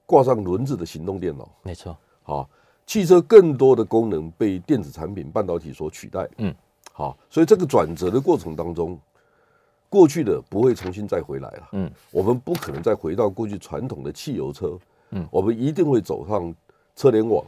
[0.06, 1.94] 挂上轮子的行动电脑，没错。
[2.22, 2.48] 好，
[2.86, 6.26] 汽车更多的功能被电子产品、半导体所取代。
[6.38, 6.54] 嗯，
[6.92, 8.98] 好，所以这个转折的过程当中，
[9.90, 11.68] 过去的不会重新再回来了。
[11.72, 14.78] 嗯，我们不可能再回到过去传统的汽油车。
[15.10, 16.54] 嗯，我们一定会走上
[16.96, 17.44] 车联网、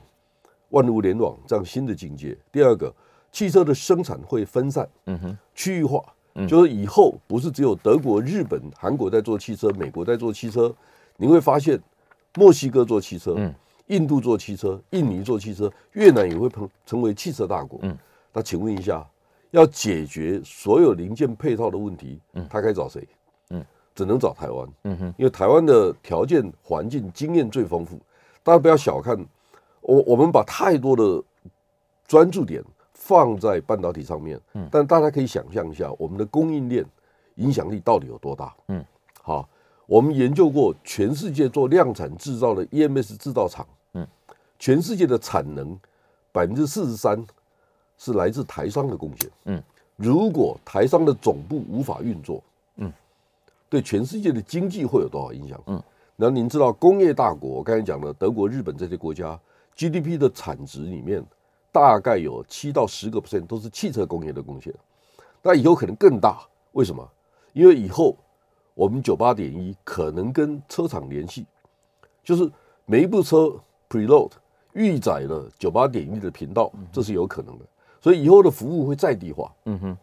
[0.68, 2.36] 万物联网这样新的境界。
[2.52, 2.94] 第二个，
[3.32, 6.04] 汽车的生产会分散，嗯哼，区域化。
[6.49, 10.75] 就是以后不是只有德国、日本、韩国在做汽车，美国在做汽车，
[11.16, 11.81] 你会发现
[12.35, 13.55] 墨西哥做汽车，嗯
[13.87, 17.79] 印度做汽车，印尼做汽车，越南也会成成为汽车大国。
[17.83, 17.96] 嗯
[18.33, 19.07] 那请问一下，
[19.53, 23.07] 要解决所有零件配套的问题，嗯他该找谁？
[23.94, 24.68] 只能找台湾。
[24.85, 27.99] 嗯哼因为台湾的条件、环境、经验最丰富。
[28.42, 29.16] 大家不要小看
[29.81, 31.22] 我，我们把太多的
[32.07, 32.62] 专注点。
[33.06, 36.84] 放在半导体上面，嗯，但大家可以想象一下，我们的供应链
[37.36, 38.52] 影响力到底有多大？
[38.66, 38.84] 嗯，
[39.22, 39.48] 好，
[39.86, 43.64] 我们研究过全世界做量产制造的 EMS 制造厂，
[43.94, 44.04] 嗯，
[44.58, 45.78] 全世界的产能
[46.32, 47.24] 百分之四十三
[47.96, 49.62] 是来自台商的贡献，嗯，
[49.94, 52.42] 如果台商的总部无法运作，
[52.78, 52.92] 嗯，
[53.68, 55.62] 对全世界的经济会有多少影响？
[55.66, 55.80] 嗯，
[56.16, 59.38] 然后您知道工业大国，我刚才讲的德国、日本这些国家
[59.76, 61.24] GDP 的产值里面。
[61.76, 64.74] 大概有七到十个 percent 都是汽车工业的贡献，
[65.42, 66.40] 那以后可能更大。
[66.72, 67.06] 为什么？
[67.52, 68.16] 因为以后
[68.72, 71.44] 我们九八点一可能跟车厂联系，
[72.24, 72.50] 就是
[72.86, 73.54] 每一部车
[73.90, 74.30] preload
[74.72, 77.64] 预载了九八点一的频道，这是有可能的。
[78.00, 79.52] 所以以后的服务会在地化。
[79.66, 79.96] 嗯哼，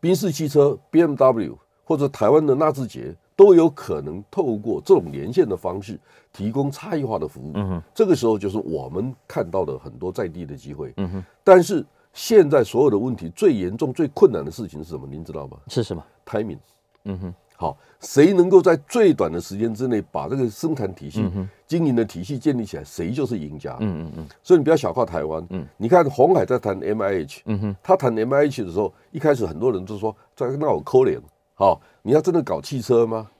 [0.00, 3.14] 宾士汽车、BMW 或者台湾的纳智捷。
[3.36, 5.98] 都有可能透过这种连线的方式
[6.32, 7.52] 提供差异化的服务。
[7.54, 10.92] 嗯哼，这个时候就是我们看到的很多在地的机会。
[10.96, 15.06] 嗯哼，但是现在所有的问题最严重、最困难的事情是什么？
[15.06, 15.56] 您知道吗？
[15.68, 16.58] 是什么？Timing。
[17.06, 21.28] 嗯哼，好，谁能够在最短的时间之内把这个生产体系、
[21.66, 23.76] 经营的体系建立起来，谁就是赢家。
[23.80, 24.26] 嗯嗯嗯。
[24.42, 25.44] 所以你不要小看台湾。
[25.50, 27.40] 嗯，你看红海在谈 MIH。
[27.46, 31.20] 嗯哼，他谈 MIH 的时候，一开始很多人都说在那我抠脸。
[31.54, 33.30] 好，你要真的搞汽车吗？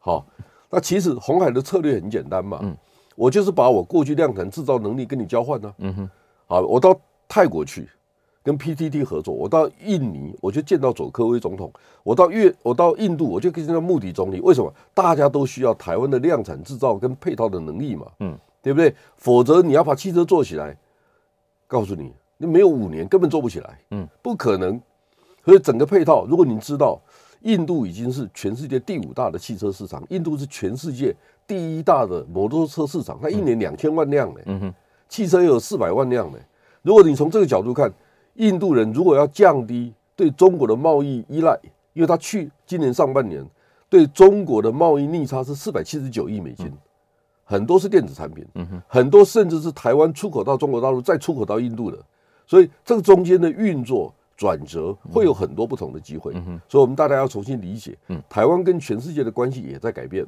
[0.00, 0.26] 好，
[0.70, 2.76] 那其实红海的策略很简单嘛，嗯，
[3.14, 6.10] 我就是把我过去量产制造能力跟你交换呢，嗯哼，
[6.46, 7.88] 好，我到泰国去
[8.42, 14.72] 跟 PTT 合作，我到印尼我就见到佐科威总统，我到越我到印度我就可以见到穆迪总理，为什么？
[14.92, 18.92] 大家都需要台湾的量产制造跟配套的能力嘛，嗯，对不对？
[19.16, 20.76] 否则你要把汽车做起来，
[21.68, 24.80] 告诉你，你没有五年根本做不起来，嗯，不可能。
[25.44, 27.00] 所以整个配套，如果你知道。
[27.42, 31.14] 印度已经是全世界第五大的汽车市场，印度是全世界
[31.46, 34.74] 第一大的摩托车市场，它一年两千万辆呢，嗯哼，
[35.08, 36.38] 汽车有四百万辆呢。
[36.82, 37.90] 如果你从这个角度看，
[38.34, 41.58] 印度人如果要降低对中国的贸易依赖，
[41.94, 43.44] 因为他去今年上半年
[43.88, 46.70] 对中国的贸易逆差是四百七十九亿美金，
[47.44, 51.98] 很多是电子产品，嗯哼，很多甚至是台湾出口到中国大陆再出口到印度的，
[52.46, 54.14] 所以这个中间的运作。
[54.40, 56.32] 转折会有很多不同的机会，
[56.66, 57.94] 所以我们大家要重新理解，
[58.26, 60.26] 台湾跟全世界的关系也在改变。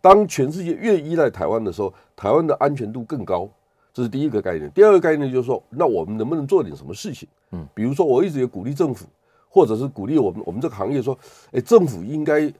[0.00, 3.48] 当全世界越依赖台湾的时候，台湾的安全度更高，
[3.92, 4.68] 这是第一个概念。
[4.72, 7.28] 第二个概念就是说，那我们能不能做点什么事情？
[7.72, 9.06] 比如说我一直也鼓励政府，
[9.48, 11.16] 或者是鼓励我们我们这个行业说，
[11.52, 12.52] 哎，政府应该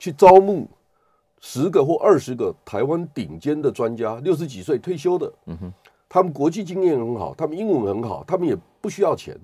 [0.00, 0.68] 去招募
[1.38, 5.32] 十个或二十个台湾顶尖的专家，六十几岁退休的，
[6.08, 9.38] 他们国际经验很好，他们英文很好，他们也不需要钱，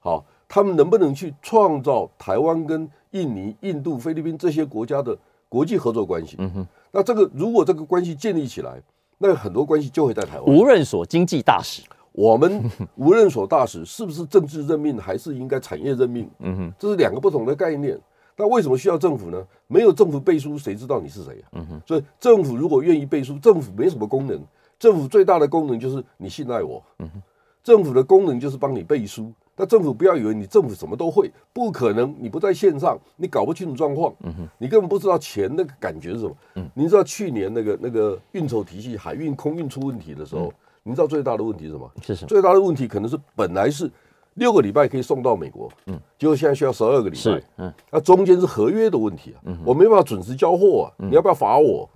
[0.00, 0.22] 好。
[0.52, 5.16] 他们能不能去创造台湾跟印尼、印度、菲律宾这些国家的
[5.48, 6.34] 国际合作关系？
[6.40, 8.82] 嗯哼，那这个如果这个关系建立起来，
[9.16, 10.44] 那很多关系就会在台湾。
[10.52, 16.28] 无任所经济大使，我们无任所大使是不是政治任命，还是应该产业任命？
[16.40, 17.96] 嗯哼，这是两个不同的概念。
[18.36, 19.46] 那为什么需要政府呢？
[19.68, 21.46] 没有政府背书，谁知道你是谁啊？
[21.52, 24.40] 嗯哼，所以政府如果愿意背书，政府没什么功能，
[24.80, 26.82] 政府最大的功能就是你信赖我。
[26.98, 27.22] 嗯哼，
[27.62, 29.32] 政府的功能就是帮你背书。
[29.60, 32.16] 那政府不要以为你政府什么都会，不可能。
[32.18, 34.10] 你不在线上，你搞不清楚状况，
[34.56, 36.34] 你根本不知道钱那个感觉是什么。
[36.54, 40.50] 嗯，你知道去年那个那个运筹体系海运空运出问题的时候，
[40.82, 41.92] 你知道最大的问题是什么？
[42.00, 42.28] 是什么？
[42.28, 43.90] 最大的问题可能是本来是
[44.34, 51.86] 六个礼拜可以送到美国，嗯，结果现在需要十二个礼拜，嗯，那中间是合约的问题啊，嗯，我没办法准时交货啊，你要不要罚我？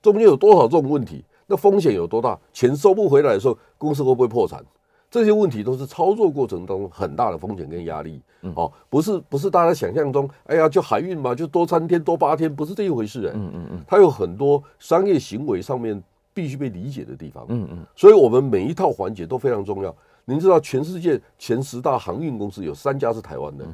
[0.00, 1.22] 中间有多少这种问题？
[1.46, 2.38] 那风险有多大？
[2.52, 4.64] 钱收不回来的时候，公司会不会破产？
[5.10, 8.22] 这些问题都是操作过程当中很大的风险跟压力。
[8.54, 13.30] 哦，不是不是大家想象中，哎呀，就海运嘛，就多三天多八天，不是这一回事。
[13.34, 16.00] 嗯嗯嗯，它有很多商业行为上面
[16.32, 17.44] 必须被理解的地方。
[17.48, 19.94] 嗯嗯，所以我们每一套环节都非常重要。
[20.24, 23.66] 您知道，全世界前十大航运公司有三家是台湾的。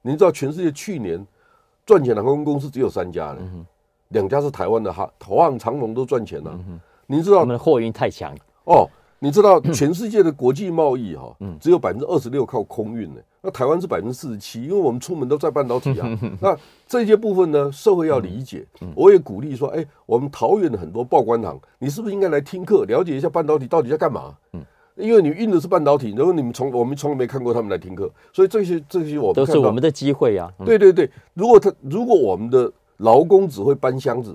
[0.00, 1.26] 您知道，全世界去年
[1.84, 3.38] 赚钱的航空公司只有三家了，
[4.08, 6.58] 两家是台湾的，哈，华航、长荣都赚钱了。
[7.06, 8.88] 您知道，我们的货运太强哦。
[9.18, 13.20] 你知道全世界的国际贸易哈，只有百分之二十六靠空运呢。
[13.42, 16.18] 那台湾是百分之四十七，因为我们出门都在半导体啊。
[16.40, 18.66] 那这些部分呢，社会要理解。
[18.94, 24.34] 我也鼓励说，哎，我们桃园的很多报关行，你是不是应该来听课，了解一下半导体到底在干嘛？
[24.96, 30.50] 因为你运的是半导体，然后你们从我们从来没看过他们来听课，所以这些这些我们都是我们的机会啊。
[30.64, 34.34] 对对对，如果他如果我们的劳工只会搬箱子，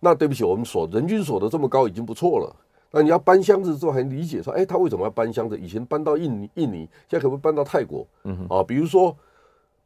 [0.00, 2.56] 那对不起，我们所人均所得这么高已经不错了。
[2.90, 5.58] 那你要搬箱子之后还理解说，哎，他为什么要搬箱子？
[5.58, 8.06] 以前搬到印尼，印尼现在可不可以搬到泰国？
[8.24, 9.14] 嗯，啊，比如说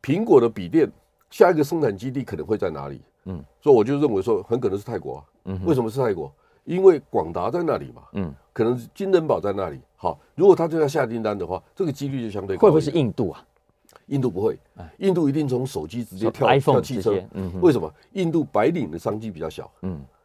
[0.02, 0.90] 苹果的笔电，
[1.30, 3.00] 下一个生产基地可能会在哪里？
[3.24, 5.24] 嗯，所以我就认为说，很可能是泰国啊。
[5.46, 6.32] 嗯，为什么是泰国？
[6.64, 8.02] 因为广达在那里嘛。
[8.12, 9.80] 嗯，可能是金仁宝在那里。
[9.96, 12.62] 好，如果他就要下订单的话，这个几率就相对高。
[12.62, 13.44] 会不会是印度啊？
[14.06, 14.58] 印度不会，
[14.98, 17.22] 印度一定从手机直接跳跳汽车。
[17.32, 17.92] 嗯，为什么？
[18.12, 19.70] 印度白领的商机比较小。
[19.82, 20.21] 嗯，好。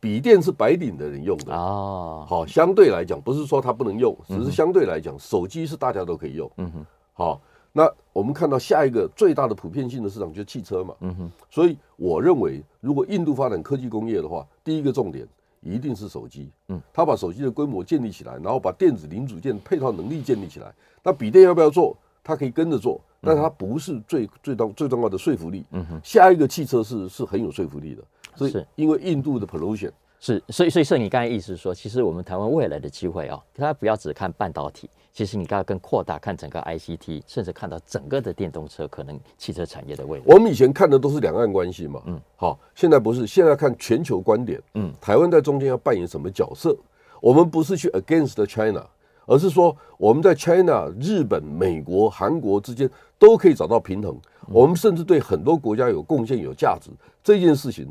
[0.00, 6.50] 笔电是白领的人用的啊，好，相对来讲不是说它不能用，只是相对来讲，手机是大家都可以用。
[6.58, 7.40] 嗯哼，好，
[7.72, 10.94] 那我们看到下一个最大的普遍性的市场就是汽车嘛。
[11.00, 15.26] 嗯哼，所以我认为，如果印度发展科技工业的话，第一个重点
[15.60, 16.50] 一定是手机。
[16.68, 20.72] 嗯，他把手机的规模建立起来，然后把电子零组件配套能力建立起来。
[21.02, 21.96] 那笔电要不要做？
[22.22, 25.64] 它可以跟着做，但它不是最最重最重要的说服力。
[25.70, 28.02] 嗯哼，下一个汽车是是很有说服力的。
[28.36, 40.24] 所以，因为印度的 pollution 是，所以，所以，所以你刚才意思是说，其实我们台湾未来的机会哦，大家不要只看半导体，其实你刚才更扩大看整个 ICT，甚至看到整个的电动车，可能汽车产业的未来。
[40.26, 46.74] 我们以前看的都是两岸关系嘛，嗯，好，现在不是，现在看全球观点，嗯，台湾在中间要扮演什么角色？
[47.20, 48.86] 我们不是去 against China，
[49.26, 54.18] 而是说我们在 China、日本、美国、韩国之间都可以找到平衡。
[54.48, 56.90] 我们甚至对很多国家有贡献、有价值
[57.22, 57.86] 这件事情。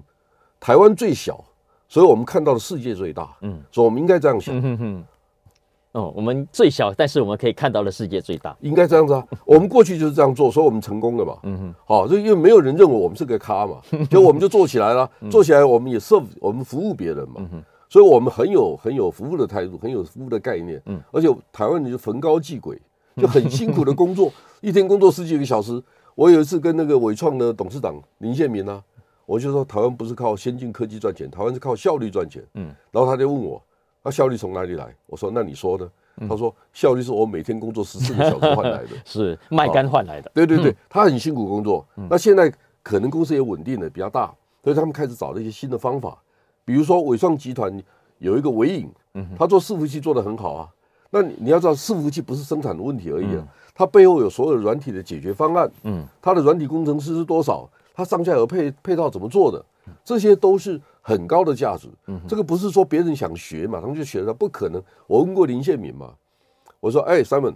[0.65, 1.45] 台湾最小，
[1.87, 3.37] 所以我们看到的世界最大。
[3.41, 4.57] 嗯，所以我们应该这样想。
[4.57, 5.03] 嗯哼哼。
[5.91, 9.23] 哦，我们最小，但是我们可以看到的世界最大，应该这样子啊。
[9.45, 11.37] 我们过去就是这样做，所以我们成功了嘛。
[11.43, 11.75] 嗯哼。
[11.85, 15.07] 好，就因为没有人认为我们是个咖嘛， 就我们就做起来了。
[15.29, 17.35] 做起来，我们也 serve，我们服务别人嘛。
[17.35, 17.63] 嗯哼。
[17.87, 20.81] 所以我们很有很有服务的态度，很有服务的概念。
[20.87, 20.99] 嗯。
[21.11, 22.81] 而且台湾人就逢高继轨，
[23.17, 25.79] 就很辛苦的工作， 一天工作十几个小时。
[26.15, 28.81] 我有一次跟那个伟创的董事长林建民啊。
[29.25, 32.43] 我就说台湾不是靠先进科技赚钱，台湾是靠效率赚钱。
[32.53, 33.61] 嗯，然后他就问我，
[34.03, 34.95] 那效率从哪里来？
[35.07, 35.89] 我说那你说呢？
[36.29, 40.31] 他说效率是我每天工作十四个小时换来的， 是卖肝换来的。
[40.33, 41.85] 对对对，他很辛苦工作。
[42.09, 42.49] 那现在
[42.81, 44.33] 可能公司也稳定了，比较大，
[44.63, 46.17] 所以他们开始找了一些新的方法。
[46.63, 47.77] 比如说伟创集团
[48.19, 48.89] 有一个纬颖，
[49.37, 50.69] 他做伺服器做得很好啊。
[51.09, 55.69] 那你你要知道，伺服器不是生产的问题而已啊，它背后有所有软体的解决方案。
[55.83, 57.69] 嗯，它的软体工程师是多少？
[57.95, 59.63] 它上下游配配套怎么做的？
[60.03, 61.87] 这些都是很高的价值。
[62.07, 64.81] 嗯，这个不是说别人想学嘛，他们就学了，不可能。
[65.07, 66.13] 我问过林宪民嘛，
[66.79, 67.55] 我说：“哎，Simon，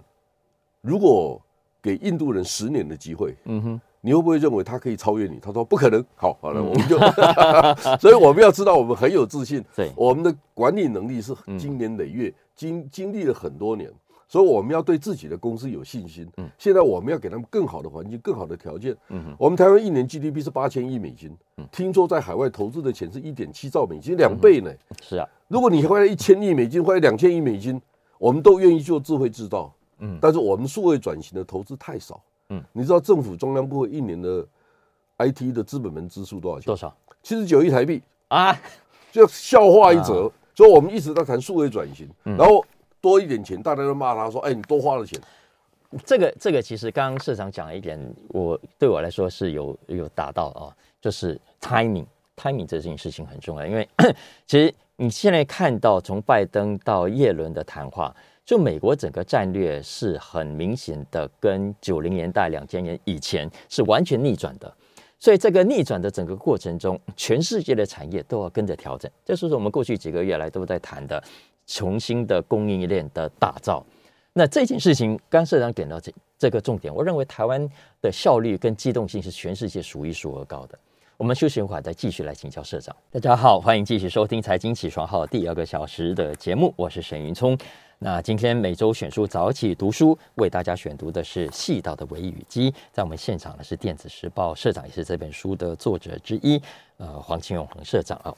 [0.80, 1.40] 如果
[1.82, 6.96] 给印度人十年的机会，嗯哼，你会不会认为他可以超越你？”他说：“不可能。”好，好了，我们就
[7.98, 13.92] 所以我们要知道，我们很有自信，对，我们的管理能力是经年累月，经经历了很多年。
[14.30, 16.24] 所以我们要对自己的公司有信心。
[16.36, 18.96] 嗯，现在我们要给他们更好的环境、更好的条件。
[19.08, 21.36] 嗯，我们台湾一年 GDP 是八千亿美金。
[21.56, 24.72] 嗯，听说在海外投资的钱是一点七兆美金，两倍呢。
[25.02, 27.82] 是啊，如果你花了一千亿美金，花了两千亿美金，
[28.18, 29.74] 我们都愿意做智慧制造。
[29.98, 32.22] 嗯，但是我们数位转型的投资太少。
[32.50, 34.46] 嗯，你知道政府中央部会一年的
[35.18, 36.66] IT 的资本门支出多少钱？
[36.66, 36.96] 多少？
[37.20, 38.56] 七十九亿台币啊！
[39.10, 40.30] 就笑话一则。
[40.54, 42.64] 所以我们一直在谈数位转型，然后。
[43.00, 45.20] 多一点钱，大家都骂他说：“哎，你多花了钱。”
[46.04, 47.98] 这个这个其实刚刚社长讲了一点，
[48.28, 50.70] 我对我来说是有有达到啊，
[51.00, 53.66] 就是 timing，timing 这件事情很重要。
[53.66, 53.88] 因为
[54.46, 64.72] 其实你现在看到从拜登到叶伦的谈话，就美国整个战略是很明显的跟九零年代、两千年以前是完全逆转的。
[65.18, 69.10] 所以这个逆转的整个过程中，全世界的产业都要跟着调整。
[69.24, 71.22] 这是我们过去几个月来都在谈的。
[71.70, 73.84] 重新的供应链的打造，
[74.32, 77.64] 那这件事情，刚社长点到这这个重点，我认为台湾
[78.02, 80.76] 的效率跟机动性是全世界数一数二高的。
[81.16, 82.96] 我们休息一会儿，再继续来请教社长。
[83.12, 87.56] 大家好，欢迎继续收听财经起床号第二个小时的节目，我是沈云聪。
[87.98, 92.72] 那今天每周选书早起读书，为大家选读的是《细岛的微雨机》。
[92.90, 96.60] 在我们现场的是《电子时报》社长，也是这本书的作者之一，
[96.96, 98.34] 呃，黄庆永恒社长啊。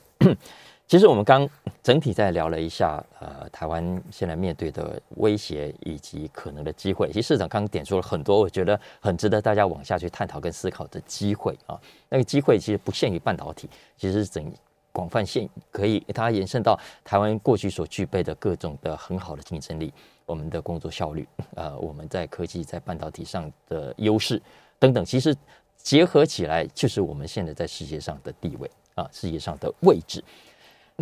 [0.88, 1.48] 其实我们刚
[1.82, 7.08] 整体在聊了一下，呃，台湾现在面对的威胁以及可能的机会。
[7.08, 11.80] 其实市长刚刚点出了很多，我觉得很值得大家往下去探讨跟思考的机会啊。
[12.10, 14.52] 那个机会其实不限于半导体，其实是整
[14.92, 19.90] 广泛性可以它延伸到台湾过去所具备的各种的很好的竞争力，
[20.26, 24.42] 我们的工作效率，呃，我们在科技在半导体上的优势
[24.78, 25.34] 等等，其实
[25.78, 30.22] 结合起来就是我们现在在世界上的地位啊，世界上的位置。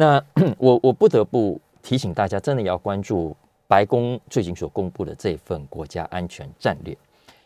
[0.01, 0.25] 那
[0.57, 3.37] 我我不得不提醒大家，真的要关注
[3.69, 6.97] 白宫最近所公布的这份国家安全战略，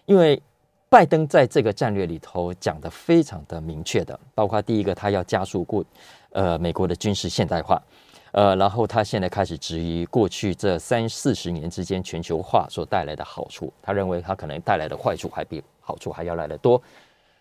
[0.06, 0.40] 因为
[0.88, 5.84] 拜登在这个战略里头讲得非常的明确的，包括第一个，他要加速过
[6.30, 7.82] 呃美国的军事现代化，
[8.30, 16.80] 呃，然后他现在开始质疑过去这三四十年之间全球化所带来的好处，他认为他可能带来的坏处还比好处还要来得多。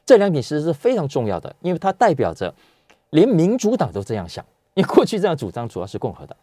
[0.08, 2.52] 这两点其实是非常重要的，因为它代表着
[3.12, 4.44] 连民主党都这样想。
[4.76, 6.38] 因为过去这样主张主要是共和党，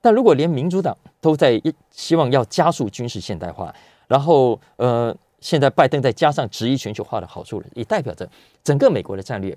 [0.00, 1.60] 但如果连民主党都在
[1.90, 3.72] 希望要加速军事现代化，
[4.06, 8.28] 然后呃，现在拜登再加上质疑全球化的好处了，也代表着
[8.64, 9.56] 整个美国的战略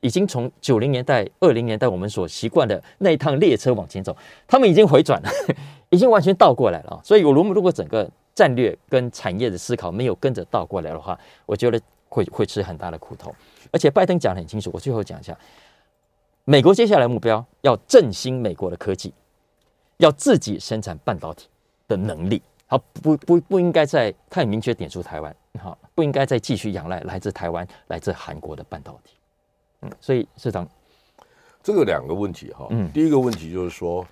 [0.00, 4.14] 已经从九零年代、二零年代我们所习惯的那一趟列车往前走，
[4.46, 5.30] 他们已经回转了，
[5.88, 7.00] 已经完全倒过来了。
[7.02, 11.80] 所以，我如果如果整个战略跟产业的思考没有跟着倒过来的话，我觉得
[12.10, 13.34] 会会吃很大的苦头。
[13.72, 15.36] 而且，拜登讲得很清楚，我最后讲一下。
[16.48, 19.12] 美国接下来目标要振兴美国的科技，
[19.96, 21.48] 要自己生产半导体
[21.88, 22.40] 的能力。
[22.68, 29.14] 好，不不不应该再太明确点出台湾，好，不应该再继续仰赖来自台湾、来自韩国的半导体。
[29.82, 30.64] 嗯，所以市长，
[31.64, 34.06] 这个两个问题哈，嗯，第一个问题就是说，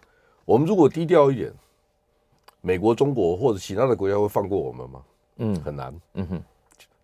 [0.44, 1.52] 我们如果低调一点，
[2.62, 5.02] 美国、中国或者其他的国家会放过我们吗？
[5.36, 5.94] 嗯，很难。
[6.14, 6.42] 嗯哼。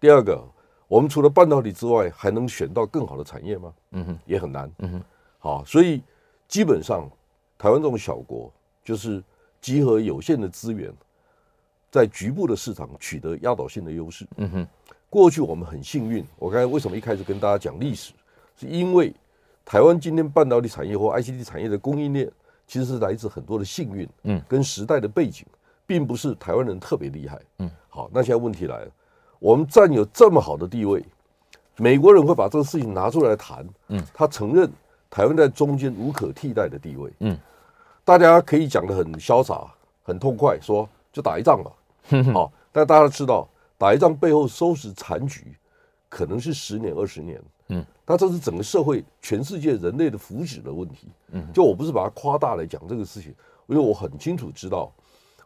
[0.01, 0.45] 第二个，
[0.89, 3.73] 我们除了半导体之外，还能选到更好的产业吗？
[3.93, 4.69] 嗯哼，也很难。
[4.79, 5.05] 嗯哼。
[5.41, 6.03] 好，所以
[6.47, 7.11] 基本上
[7.59, 8.53] 台湾这种小国，
[8.85, 9.23] 就是
[9.61, 10.93] 集合有限的资源，
[11.91, 14.27] 在局部的市场取得压倒性的优势。
[14.37, 14.69] 嗯哼，
[15.09, 16.23] 过去我们很幸运。
[16.39, 18.13] 我刚才为什么一开始跟大家讲历史，
[18.55, 19.15] 是因为
[19.65, 22.31] 台湾今天半导体产业或 ICT 产业的供应链，
[22.67, 25.47] 其实是来自很多的幸运，嗯，跟时代的背景，
[25.87, 27.41] 并不是台湾人特别厉害。
[27.61, 28.91] 嗯，好，那现在问题来了，
[29.39, 31.03] 我们占有这么好的地位，
[31.77, 34.71] 美国人会把这个事情拿出来谈，嗯，他承认。
[35.11, 37.37] 台湾在中间无可替代的地位，嗯，
[38.05, 39.67] 大家可以讲得很潇洒、
[40.05, 41.73] 很痛快，说就打一仗吧，
[42.33, 45.57] 好，但大家都知道，打一仗背后收拾残局，
[46.09, 53.35] 可能是十年、二十年，嗯，但这是整个社会、全世界人类的福祉的问题，嗯，就我不是把它夸大来讲这个事情，
[53.67, 54.93] 因为我很清楚知道，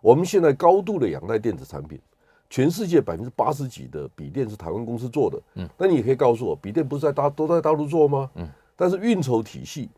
[0.02, 1.98] 我们现在高度的仰赖电子产品，
[2.50, 8.30] 全世界百分之八十几的笔电是台湾公司做的，嗯，那你也可以告诉我，笔电不是在大都在大陆做吗？
[8.34, 8.46] 嗯。
[8.76, 9.88] 但是运筹体系，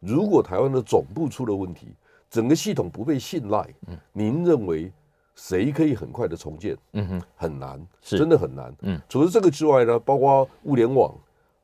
[0.00, 1.88] 如果台湾的总部出了问题，
[2.30, 4.90] 整个系统不被信赖，嗯，您认为
[5.34, 6.76] 谁可以很快的重建？
[6.92, 8.74] 嗯哼，很难，是真的很难。
[8.80, 11.14] 嗯，除了这个之外呢，包括物联网，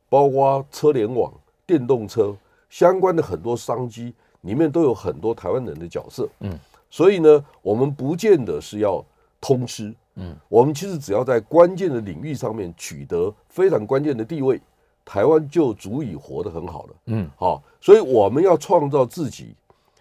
[0.09, 1.33] 包括车联网、
[1.67, 2.37] 电动车
[2.69, 6.29] 相关的很多商机，里面都有很多台湾人的角色。
[6.41, 6.59] 嗯，
[6.91, 9.05] 所以呢，我们不见得是要
[9.41, 9.95] 通吃。
[10.17, 14.61] 嗯，我们其实只要在关键的领域上面取得非常关键的地位。
[15.09, 19.55] 台湾就足以活得很好了，嗯，好，所以我们要创造自己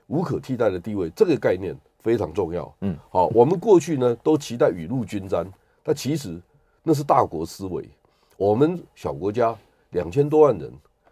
[0.08, 5.49] 无可替代的地位，这个概念非常重要，嗯，好，我们过去呢都期待雨露均沾，
[5.82, 6.38] 但其实
[6.84, 7.89] 那是大国思维，
[8.36, 9.55] 我们小国家
[9.91, 10.70] 两千多万人，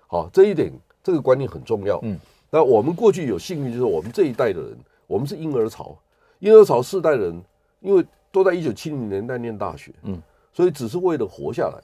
[0.08, 2.20] 好，这一点这个观念很重要，嗯，
[2.50, 4.78] 那我们过去有幸运，就是我们这一代的人，
[5.08, 5.98] 我们是婴儿潮，
[6.40, 7.42] 婴儿潮世代人，
[7.80, 10.22] 因为都在一九七零年代念大学，嗯，
[10.52, 11.82] 所以只是为了活下来。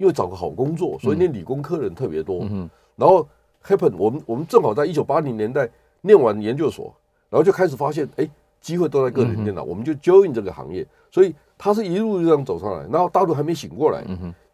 [0.00, 2.38] 因为找个好工作，所以念理工科人特别多。
[2.48, 3.28] 嗯，然后
[3.62, 5.68] happen，我们我们正好在一九八零年代
[6.00, 6.90] 念完研究所，
[7.28, 8.26] 然后就开始发现，哎，
[8.62, 10.86] 机会都在个人电脑，我们就 join 这个行业。
[11.10, 14.02] 所以他是一路这样走上来，然后大陆还没醒过来。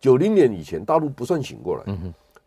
[0.01, 1.97] 九零年以前大陆不算醒过来。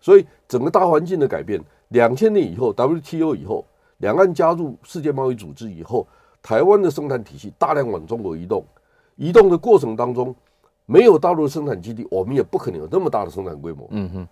[0.01, 3.65] 所以整个大环境的改变，两千年以后 WTO 以后，
[3.99, 6.05] 两岸加入世界贸易组织以后，
[6.41, 8.65] 台湾的生产体系大量往中国移动，
[9.15, 10.35] 移动的过程当中。
[10.89, 13.87] 没有大陆的生产基地，我们也不可能有那么大的生产规模。
[13.91, 14.27] 嗯哼，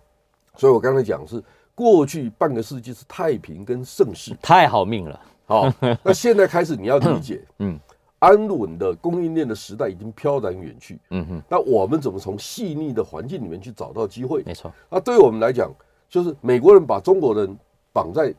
[0.56, 1.40] 所以我刚才讲是
[1.72, 5.20] 过去半个世纪是太平跟盛世，太好命了。
[5.46, 7.78] 好， 那现在开始你要理解，嗯，
[8.18, 10.98] 安稳的供应链的时代已经飘然远去。
[11.10, 14.42] 嗯哼，那我们怎么从细腻的环境里面去找到机会？
[14.44, 14.70] 没错。
[14.90, 15.72] 那对我们来讲，
[16.08, 17.56] 就是美国人把中国人
[17.92, 18.34] 绑在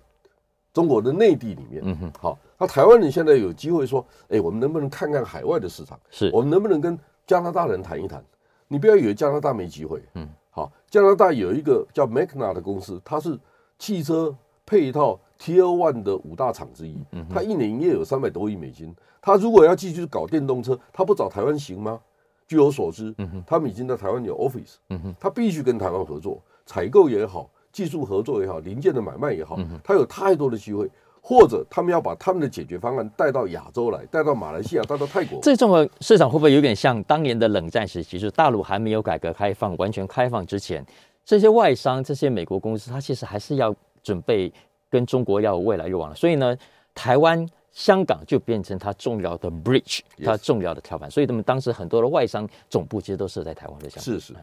[0.73, 1.81] 中国的内地里面。
[1.85, 5.97] 嗯哼，好，那台湾人现在有机会说，哎，我们能不能看看海外的市场？
[6.11, 6.99] 是我们能不能跟
[7.29, 8.25] 加拿大人谈一谈？
[8.67, 10.01] 你不要以为加拿大没机会。
[10.15, 13.39] 嗯，好，加拿大有一个叫 Magna 的公司，它是
[13.77, 16.97] 汽车配套 Tier One 的五大厂之一。
[17.11, 18.95] 嗯，它一年营业有三百多亿美金。
[19.21, 22.01] 它如果要继续搞电动车，它不找台湾行吗？
[22.47, 24.77] 据我所知，嗯哼，他们已经在台湾有 office。
[24.89, 30.89] 嗯哼，他必须跟台湾合作，采购也好，技术合作也好，零件的买卖也好，他有太多的机会。
[31.21, 35.39] 或者他们要把他们的解决方案带到亚洲来，带到马来西亚，带到泰国。
[35.41, 40.83] 这种市场会不会有点像当年的冷战时期，就是大陆还没有改革开放、完全开放之前，
[41.23, 44.51] 这些外商、这些美国公司，它其实还是要准备
[44.89, 46.15] 跟中国要有未来欲望。
[46.15, 46.57] 所以呢，
[46.95, 51.11] 台湾、香港就变成它重要的 bridge，它重要的跳板。
[51.11, 53.89] 所以他们当时很多的外商总部其实都设在台湾的。
[53.89, 54.33] 是是，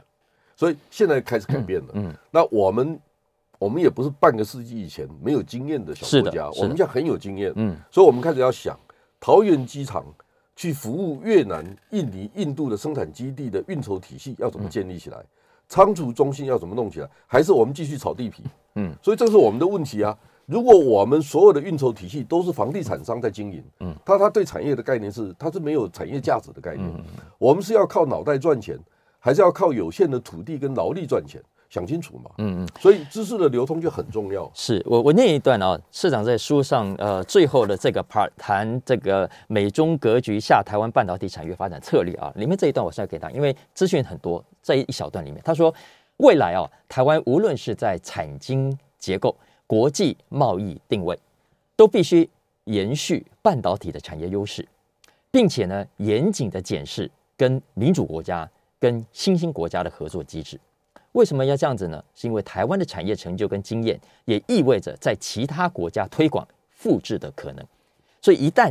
[0.54, 1.88] 所以现在开始改变了。
[1.94, 2.98] 嗯，那我们。
[3.58, 8.78] 我们也不是半个世纪以前没有经验的小国家，我们现在很有经验，嗯，所以我们开始要想
[9.18, 10.04] 桃园机场
[10.54, 15.24] 去服务越南、印尼、印度的生产基地的运筹体系要怎么建立起来，
[15.68, 18.42] 仓储中心要怎么弄起来，还是我们继续炒地皮，
[18.74, 20.16] 嗯，所以这是我们的问题啊。
[20.46, 26.88] 如果我们所有的运筹体系都是房地产商在经营，嗯，他他对产业的概念是他是没有产业价值的概念，
[27.36, 28.78] 我们是要靠脑袋赚钱，
[29.18, 31.42] 还是要靠有限的土地跟劳力赚钱？
[31.68, 34.50] 想清楚嘛，嗯嗯，所以知识的流通就很重要。
[34.54, 45.74] 是我我念一段啊，市长在书上呃最后的这个 part 谈这个美中格局下台湾半导体产业发展策略啊，里面这一段我是要给他，因为资讯很多，在一小段里面他说，
[46.18, 49.34] 未来啊，台湾无论是在产经结构、
[49.66, 51.18] 国际贸易定位，
[51.74, 52.28] 都必须
[52.64, 54.66] 延续半导体的产业优势，
[55.30, 58.48] 并且呢，严谨的检视跟民主国家、
[58.78, 60.58] 跟新兴国家的合作机制。
[61.16, 62.04] 为什么要这样子呢？
[62.14, 67.66] 是因为台湾的产业成就跟经验，也意味着在其他国家推广复制的可能。
[68.20, 68.70] 所以，一旦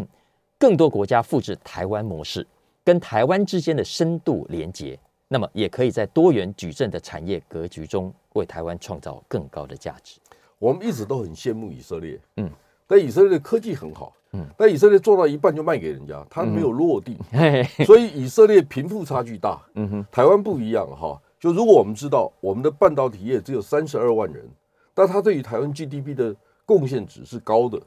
[0.59, 2.45] 更多国家复制台湾模式，
[2.83, 10.19] 跟台湾之间的深度连接，那么也可以在多元矩阵的产业格局中，为台湾创造更高的价值。
[10.59, 12.47] 我们一直都很羡慕以色列，嗯，
[12.85, 21.19] 但以色列的科技很好，嗯，但以色列做到一半就卖给人家，它没有落地，嗯、所以以色列贫富差距大，嗯哼，台湾不一样哈。
[21.39, 24.49] 就如果我们知道我们的半导体业只有三十二万人，
[24.93, 27.79] 但它对于台湾 GDP 的贡献值是高的，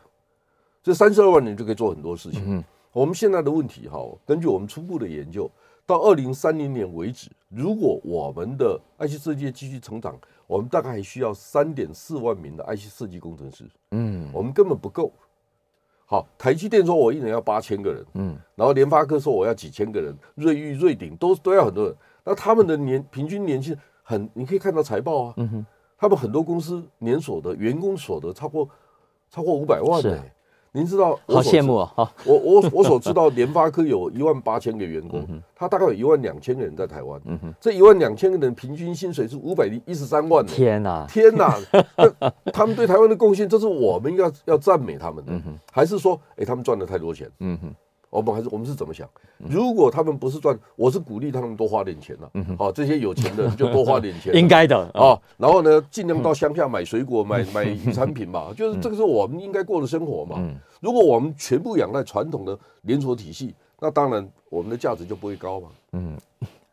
[0.83, 2.43] 这三十二万人就可以做很多事情。
[2.47, 5.51] 嗯，我们现在的问题哈，根据我们初步的研究，
[5.87, 13.65] 到二零三零年为止，如果我们的 IC 设计继续成长，我们大概还需要三点四万名的 IC 设计工程师。
[13.91, 15.11] 嗯，我们根本不够。
[16.05, 21.97] 好，台积电说我一年要八千个人，嗯，然后联发科说我要几千个人，瑞昱、瑞鼎都都要很多人。
[22.29, 25.67] 那他们的年平均年薪很，你可以看到财报啊，嗯哼，
[25.97, 28.69] 他们很多公司年所得、员工所得超过
[29.31, 30.19] 超过五百万呢。
[30.73, 31.19] 您知道？
[31.27, 31.91] 好羡慕啊！
[32.27, 35.27] 我我我所知道，联发科有一万八千个员工，
[35.57, 37.19] 他大概有一万两千个人在台湾，
[37.59, 40.45] 这一万两千个人平均薪水是五百一十三万。
[40.45, 41.59] 天哪，天哪！
[42.53, 45.33] 他们对台湾的贡献，这是我们要要赞美他们的，
[45.73, 47.29] 还是说，哎，他们赚了太多钱？
[47.41, 47.75] 嗯哼。
[48.11, 49.09] 我们还是我们是怎么想？
[49.39, 52.31] 如果他们不是赚，我是鼓励他们多花点钱了。
[52.35, 55.19] 嗯，好，这些有钱的人就多花点钱， 应该的啊。
[55.37, 60.43] 然后呢，尽量到乡下买水果、买 买产品嘛，就是这个是我们应该过的生活嘛。
[60.81, 65.69] 如果我们全部仰赖传统的连锁体系，那当然我们的价值就不会高嘛。
[65.93, 66.17] 嗯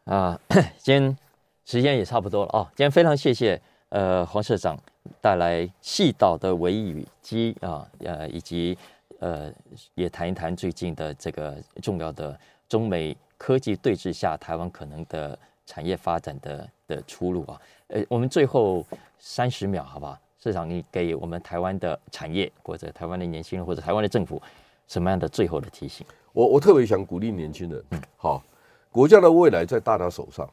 [0.05, 0.39] 啊，
[0.81, 1.17] 今天
[1.65, 2.63] 时间也差不多了啊。
[2.75, 4.77] 今天非常谢谢呃黄社长
[5.19, 8.77] 带来细岛的维语机啊呃以及。
[9.19, 9.51] 呃，
[9.93, 12.37] 也谈一谈最近的这个重要的
[12.67, 17.61] 中美科技对峙下，台湾可能的产业发展的的出路啊。
[17.87, 18.85] 呃，我们最后
[19.17, 20.17] 三十秒，好不好？
[20.39, 24.41] 市长，你给我们台湾的产业，或者台湾的年轻人，或者台湾的政府，
[24.87, 26.05] 什么样的最后的提醒？
[26.33, 28.43] 我我特别想鼓励年轻人，嗯，好，
[28.91, 30.47] 国家的未来在大家手上。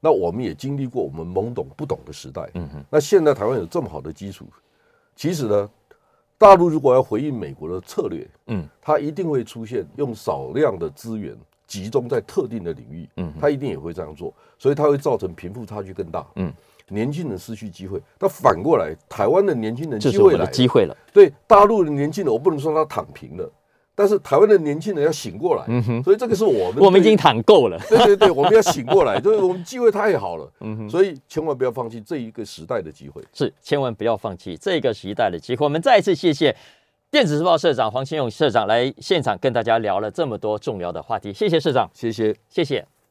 [0.00, 2.84] 那我们也经历过我们懵懂不懂的时代，嗯哼。
[2.88, 4.46] 那现在台湾有这么好的基础，
[5.14, 5.70] 其实呢。
[6.38, 16.52] 大陆如果要回应美国的策略，嗯，它一定会出现用少量的资源集中在特定的领域，嗯，它一定也会这样做，所以它会造成贫富差距更大，嗯，
[16.88, 18.00] 年轻人失去机会。
[18.18, 23.50] 那反过来，台湾的年轻人机会来，机会了，对大陆的年轻人，我不能说他躺平了。
[23.98, 35.64] 但是台湾的年轻人要醒过来，嗯哼，所以这个是我们，我们已经躺够了，对对对，我们要醒过来， 就是我们机会太好了，嗯哼，所以千万不要放弃这一个时代的机会，是千万不要放弃这个时代的机会。
[35.64, 36.54] 我们再一次谢谢
[37.10, 42.86] 电子时报社长黄清勇社长来现场跟大家聊了这么多重要的话题，谢谢社长，谢谢，谢谢。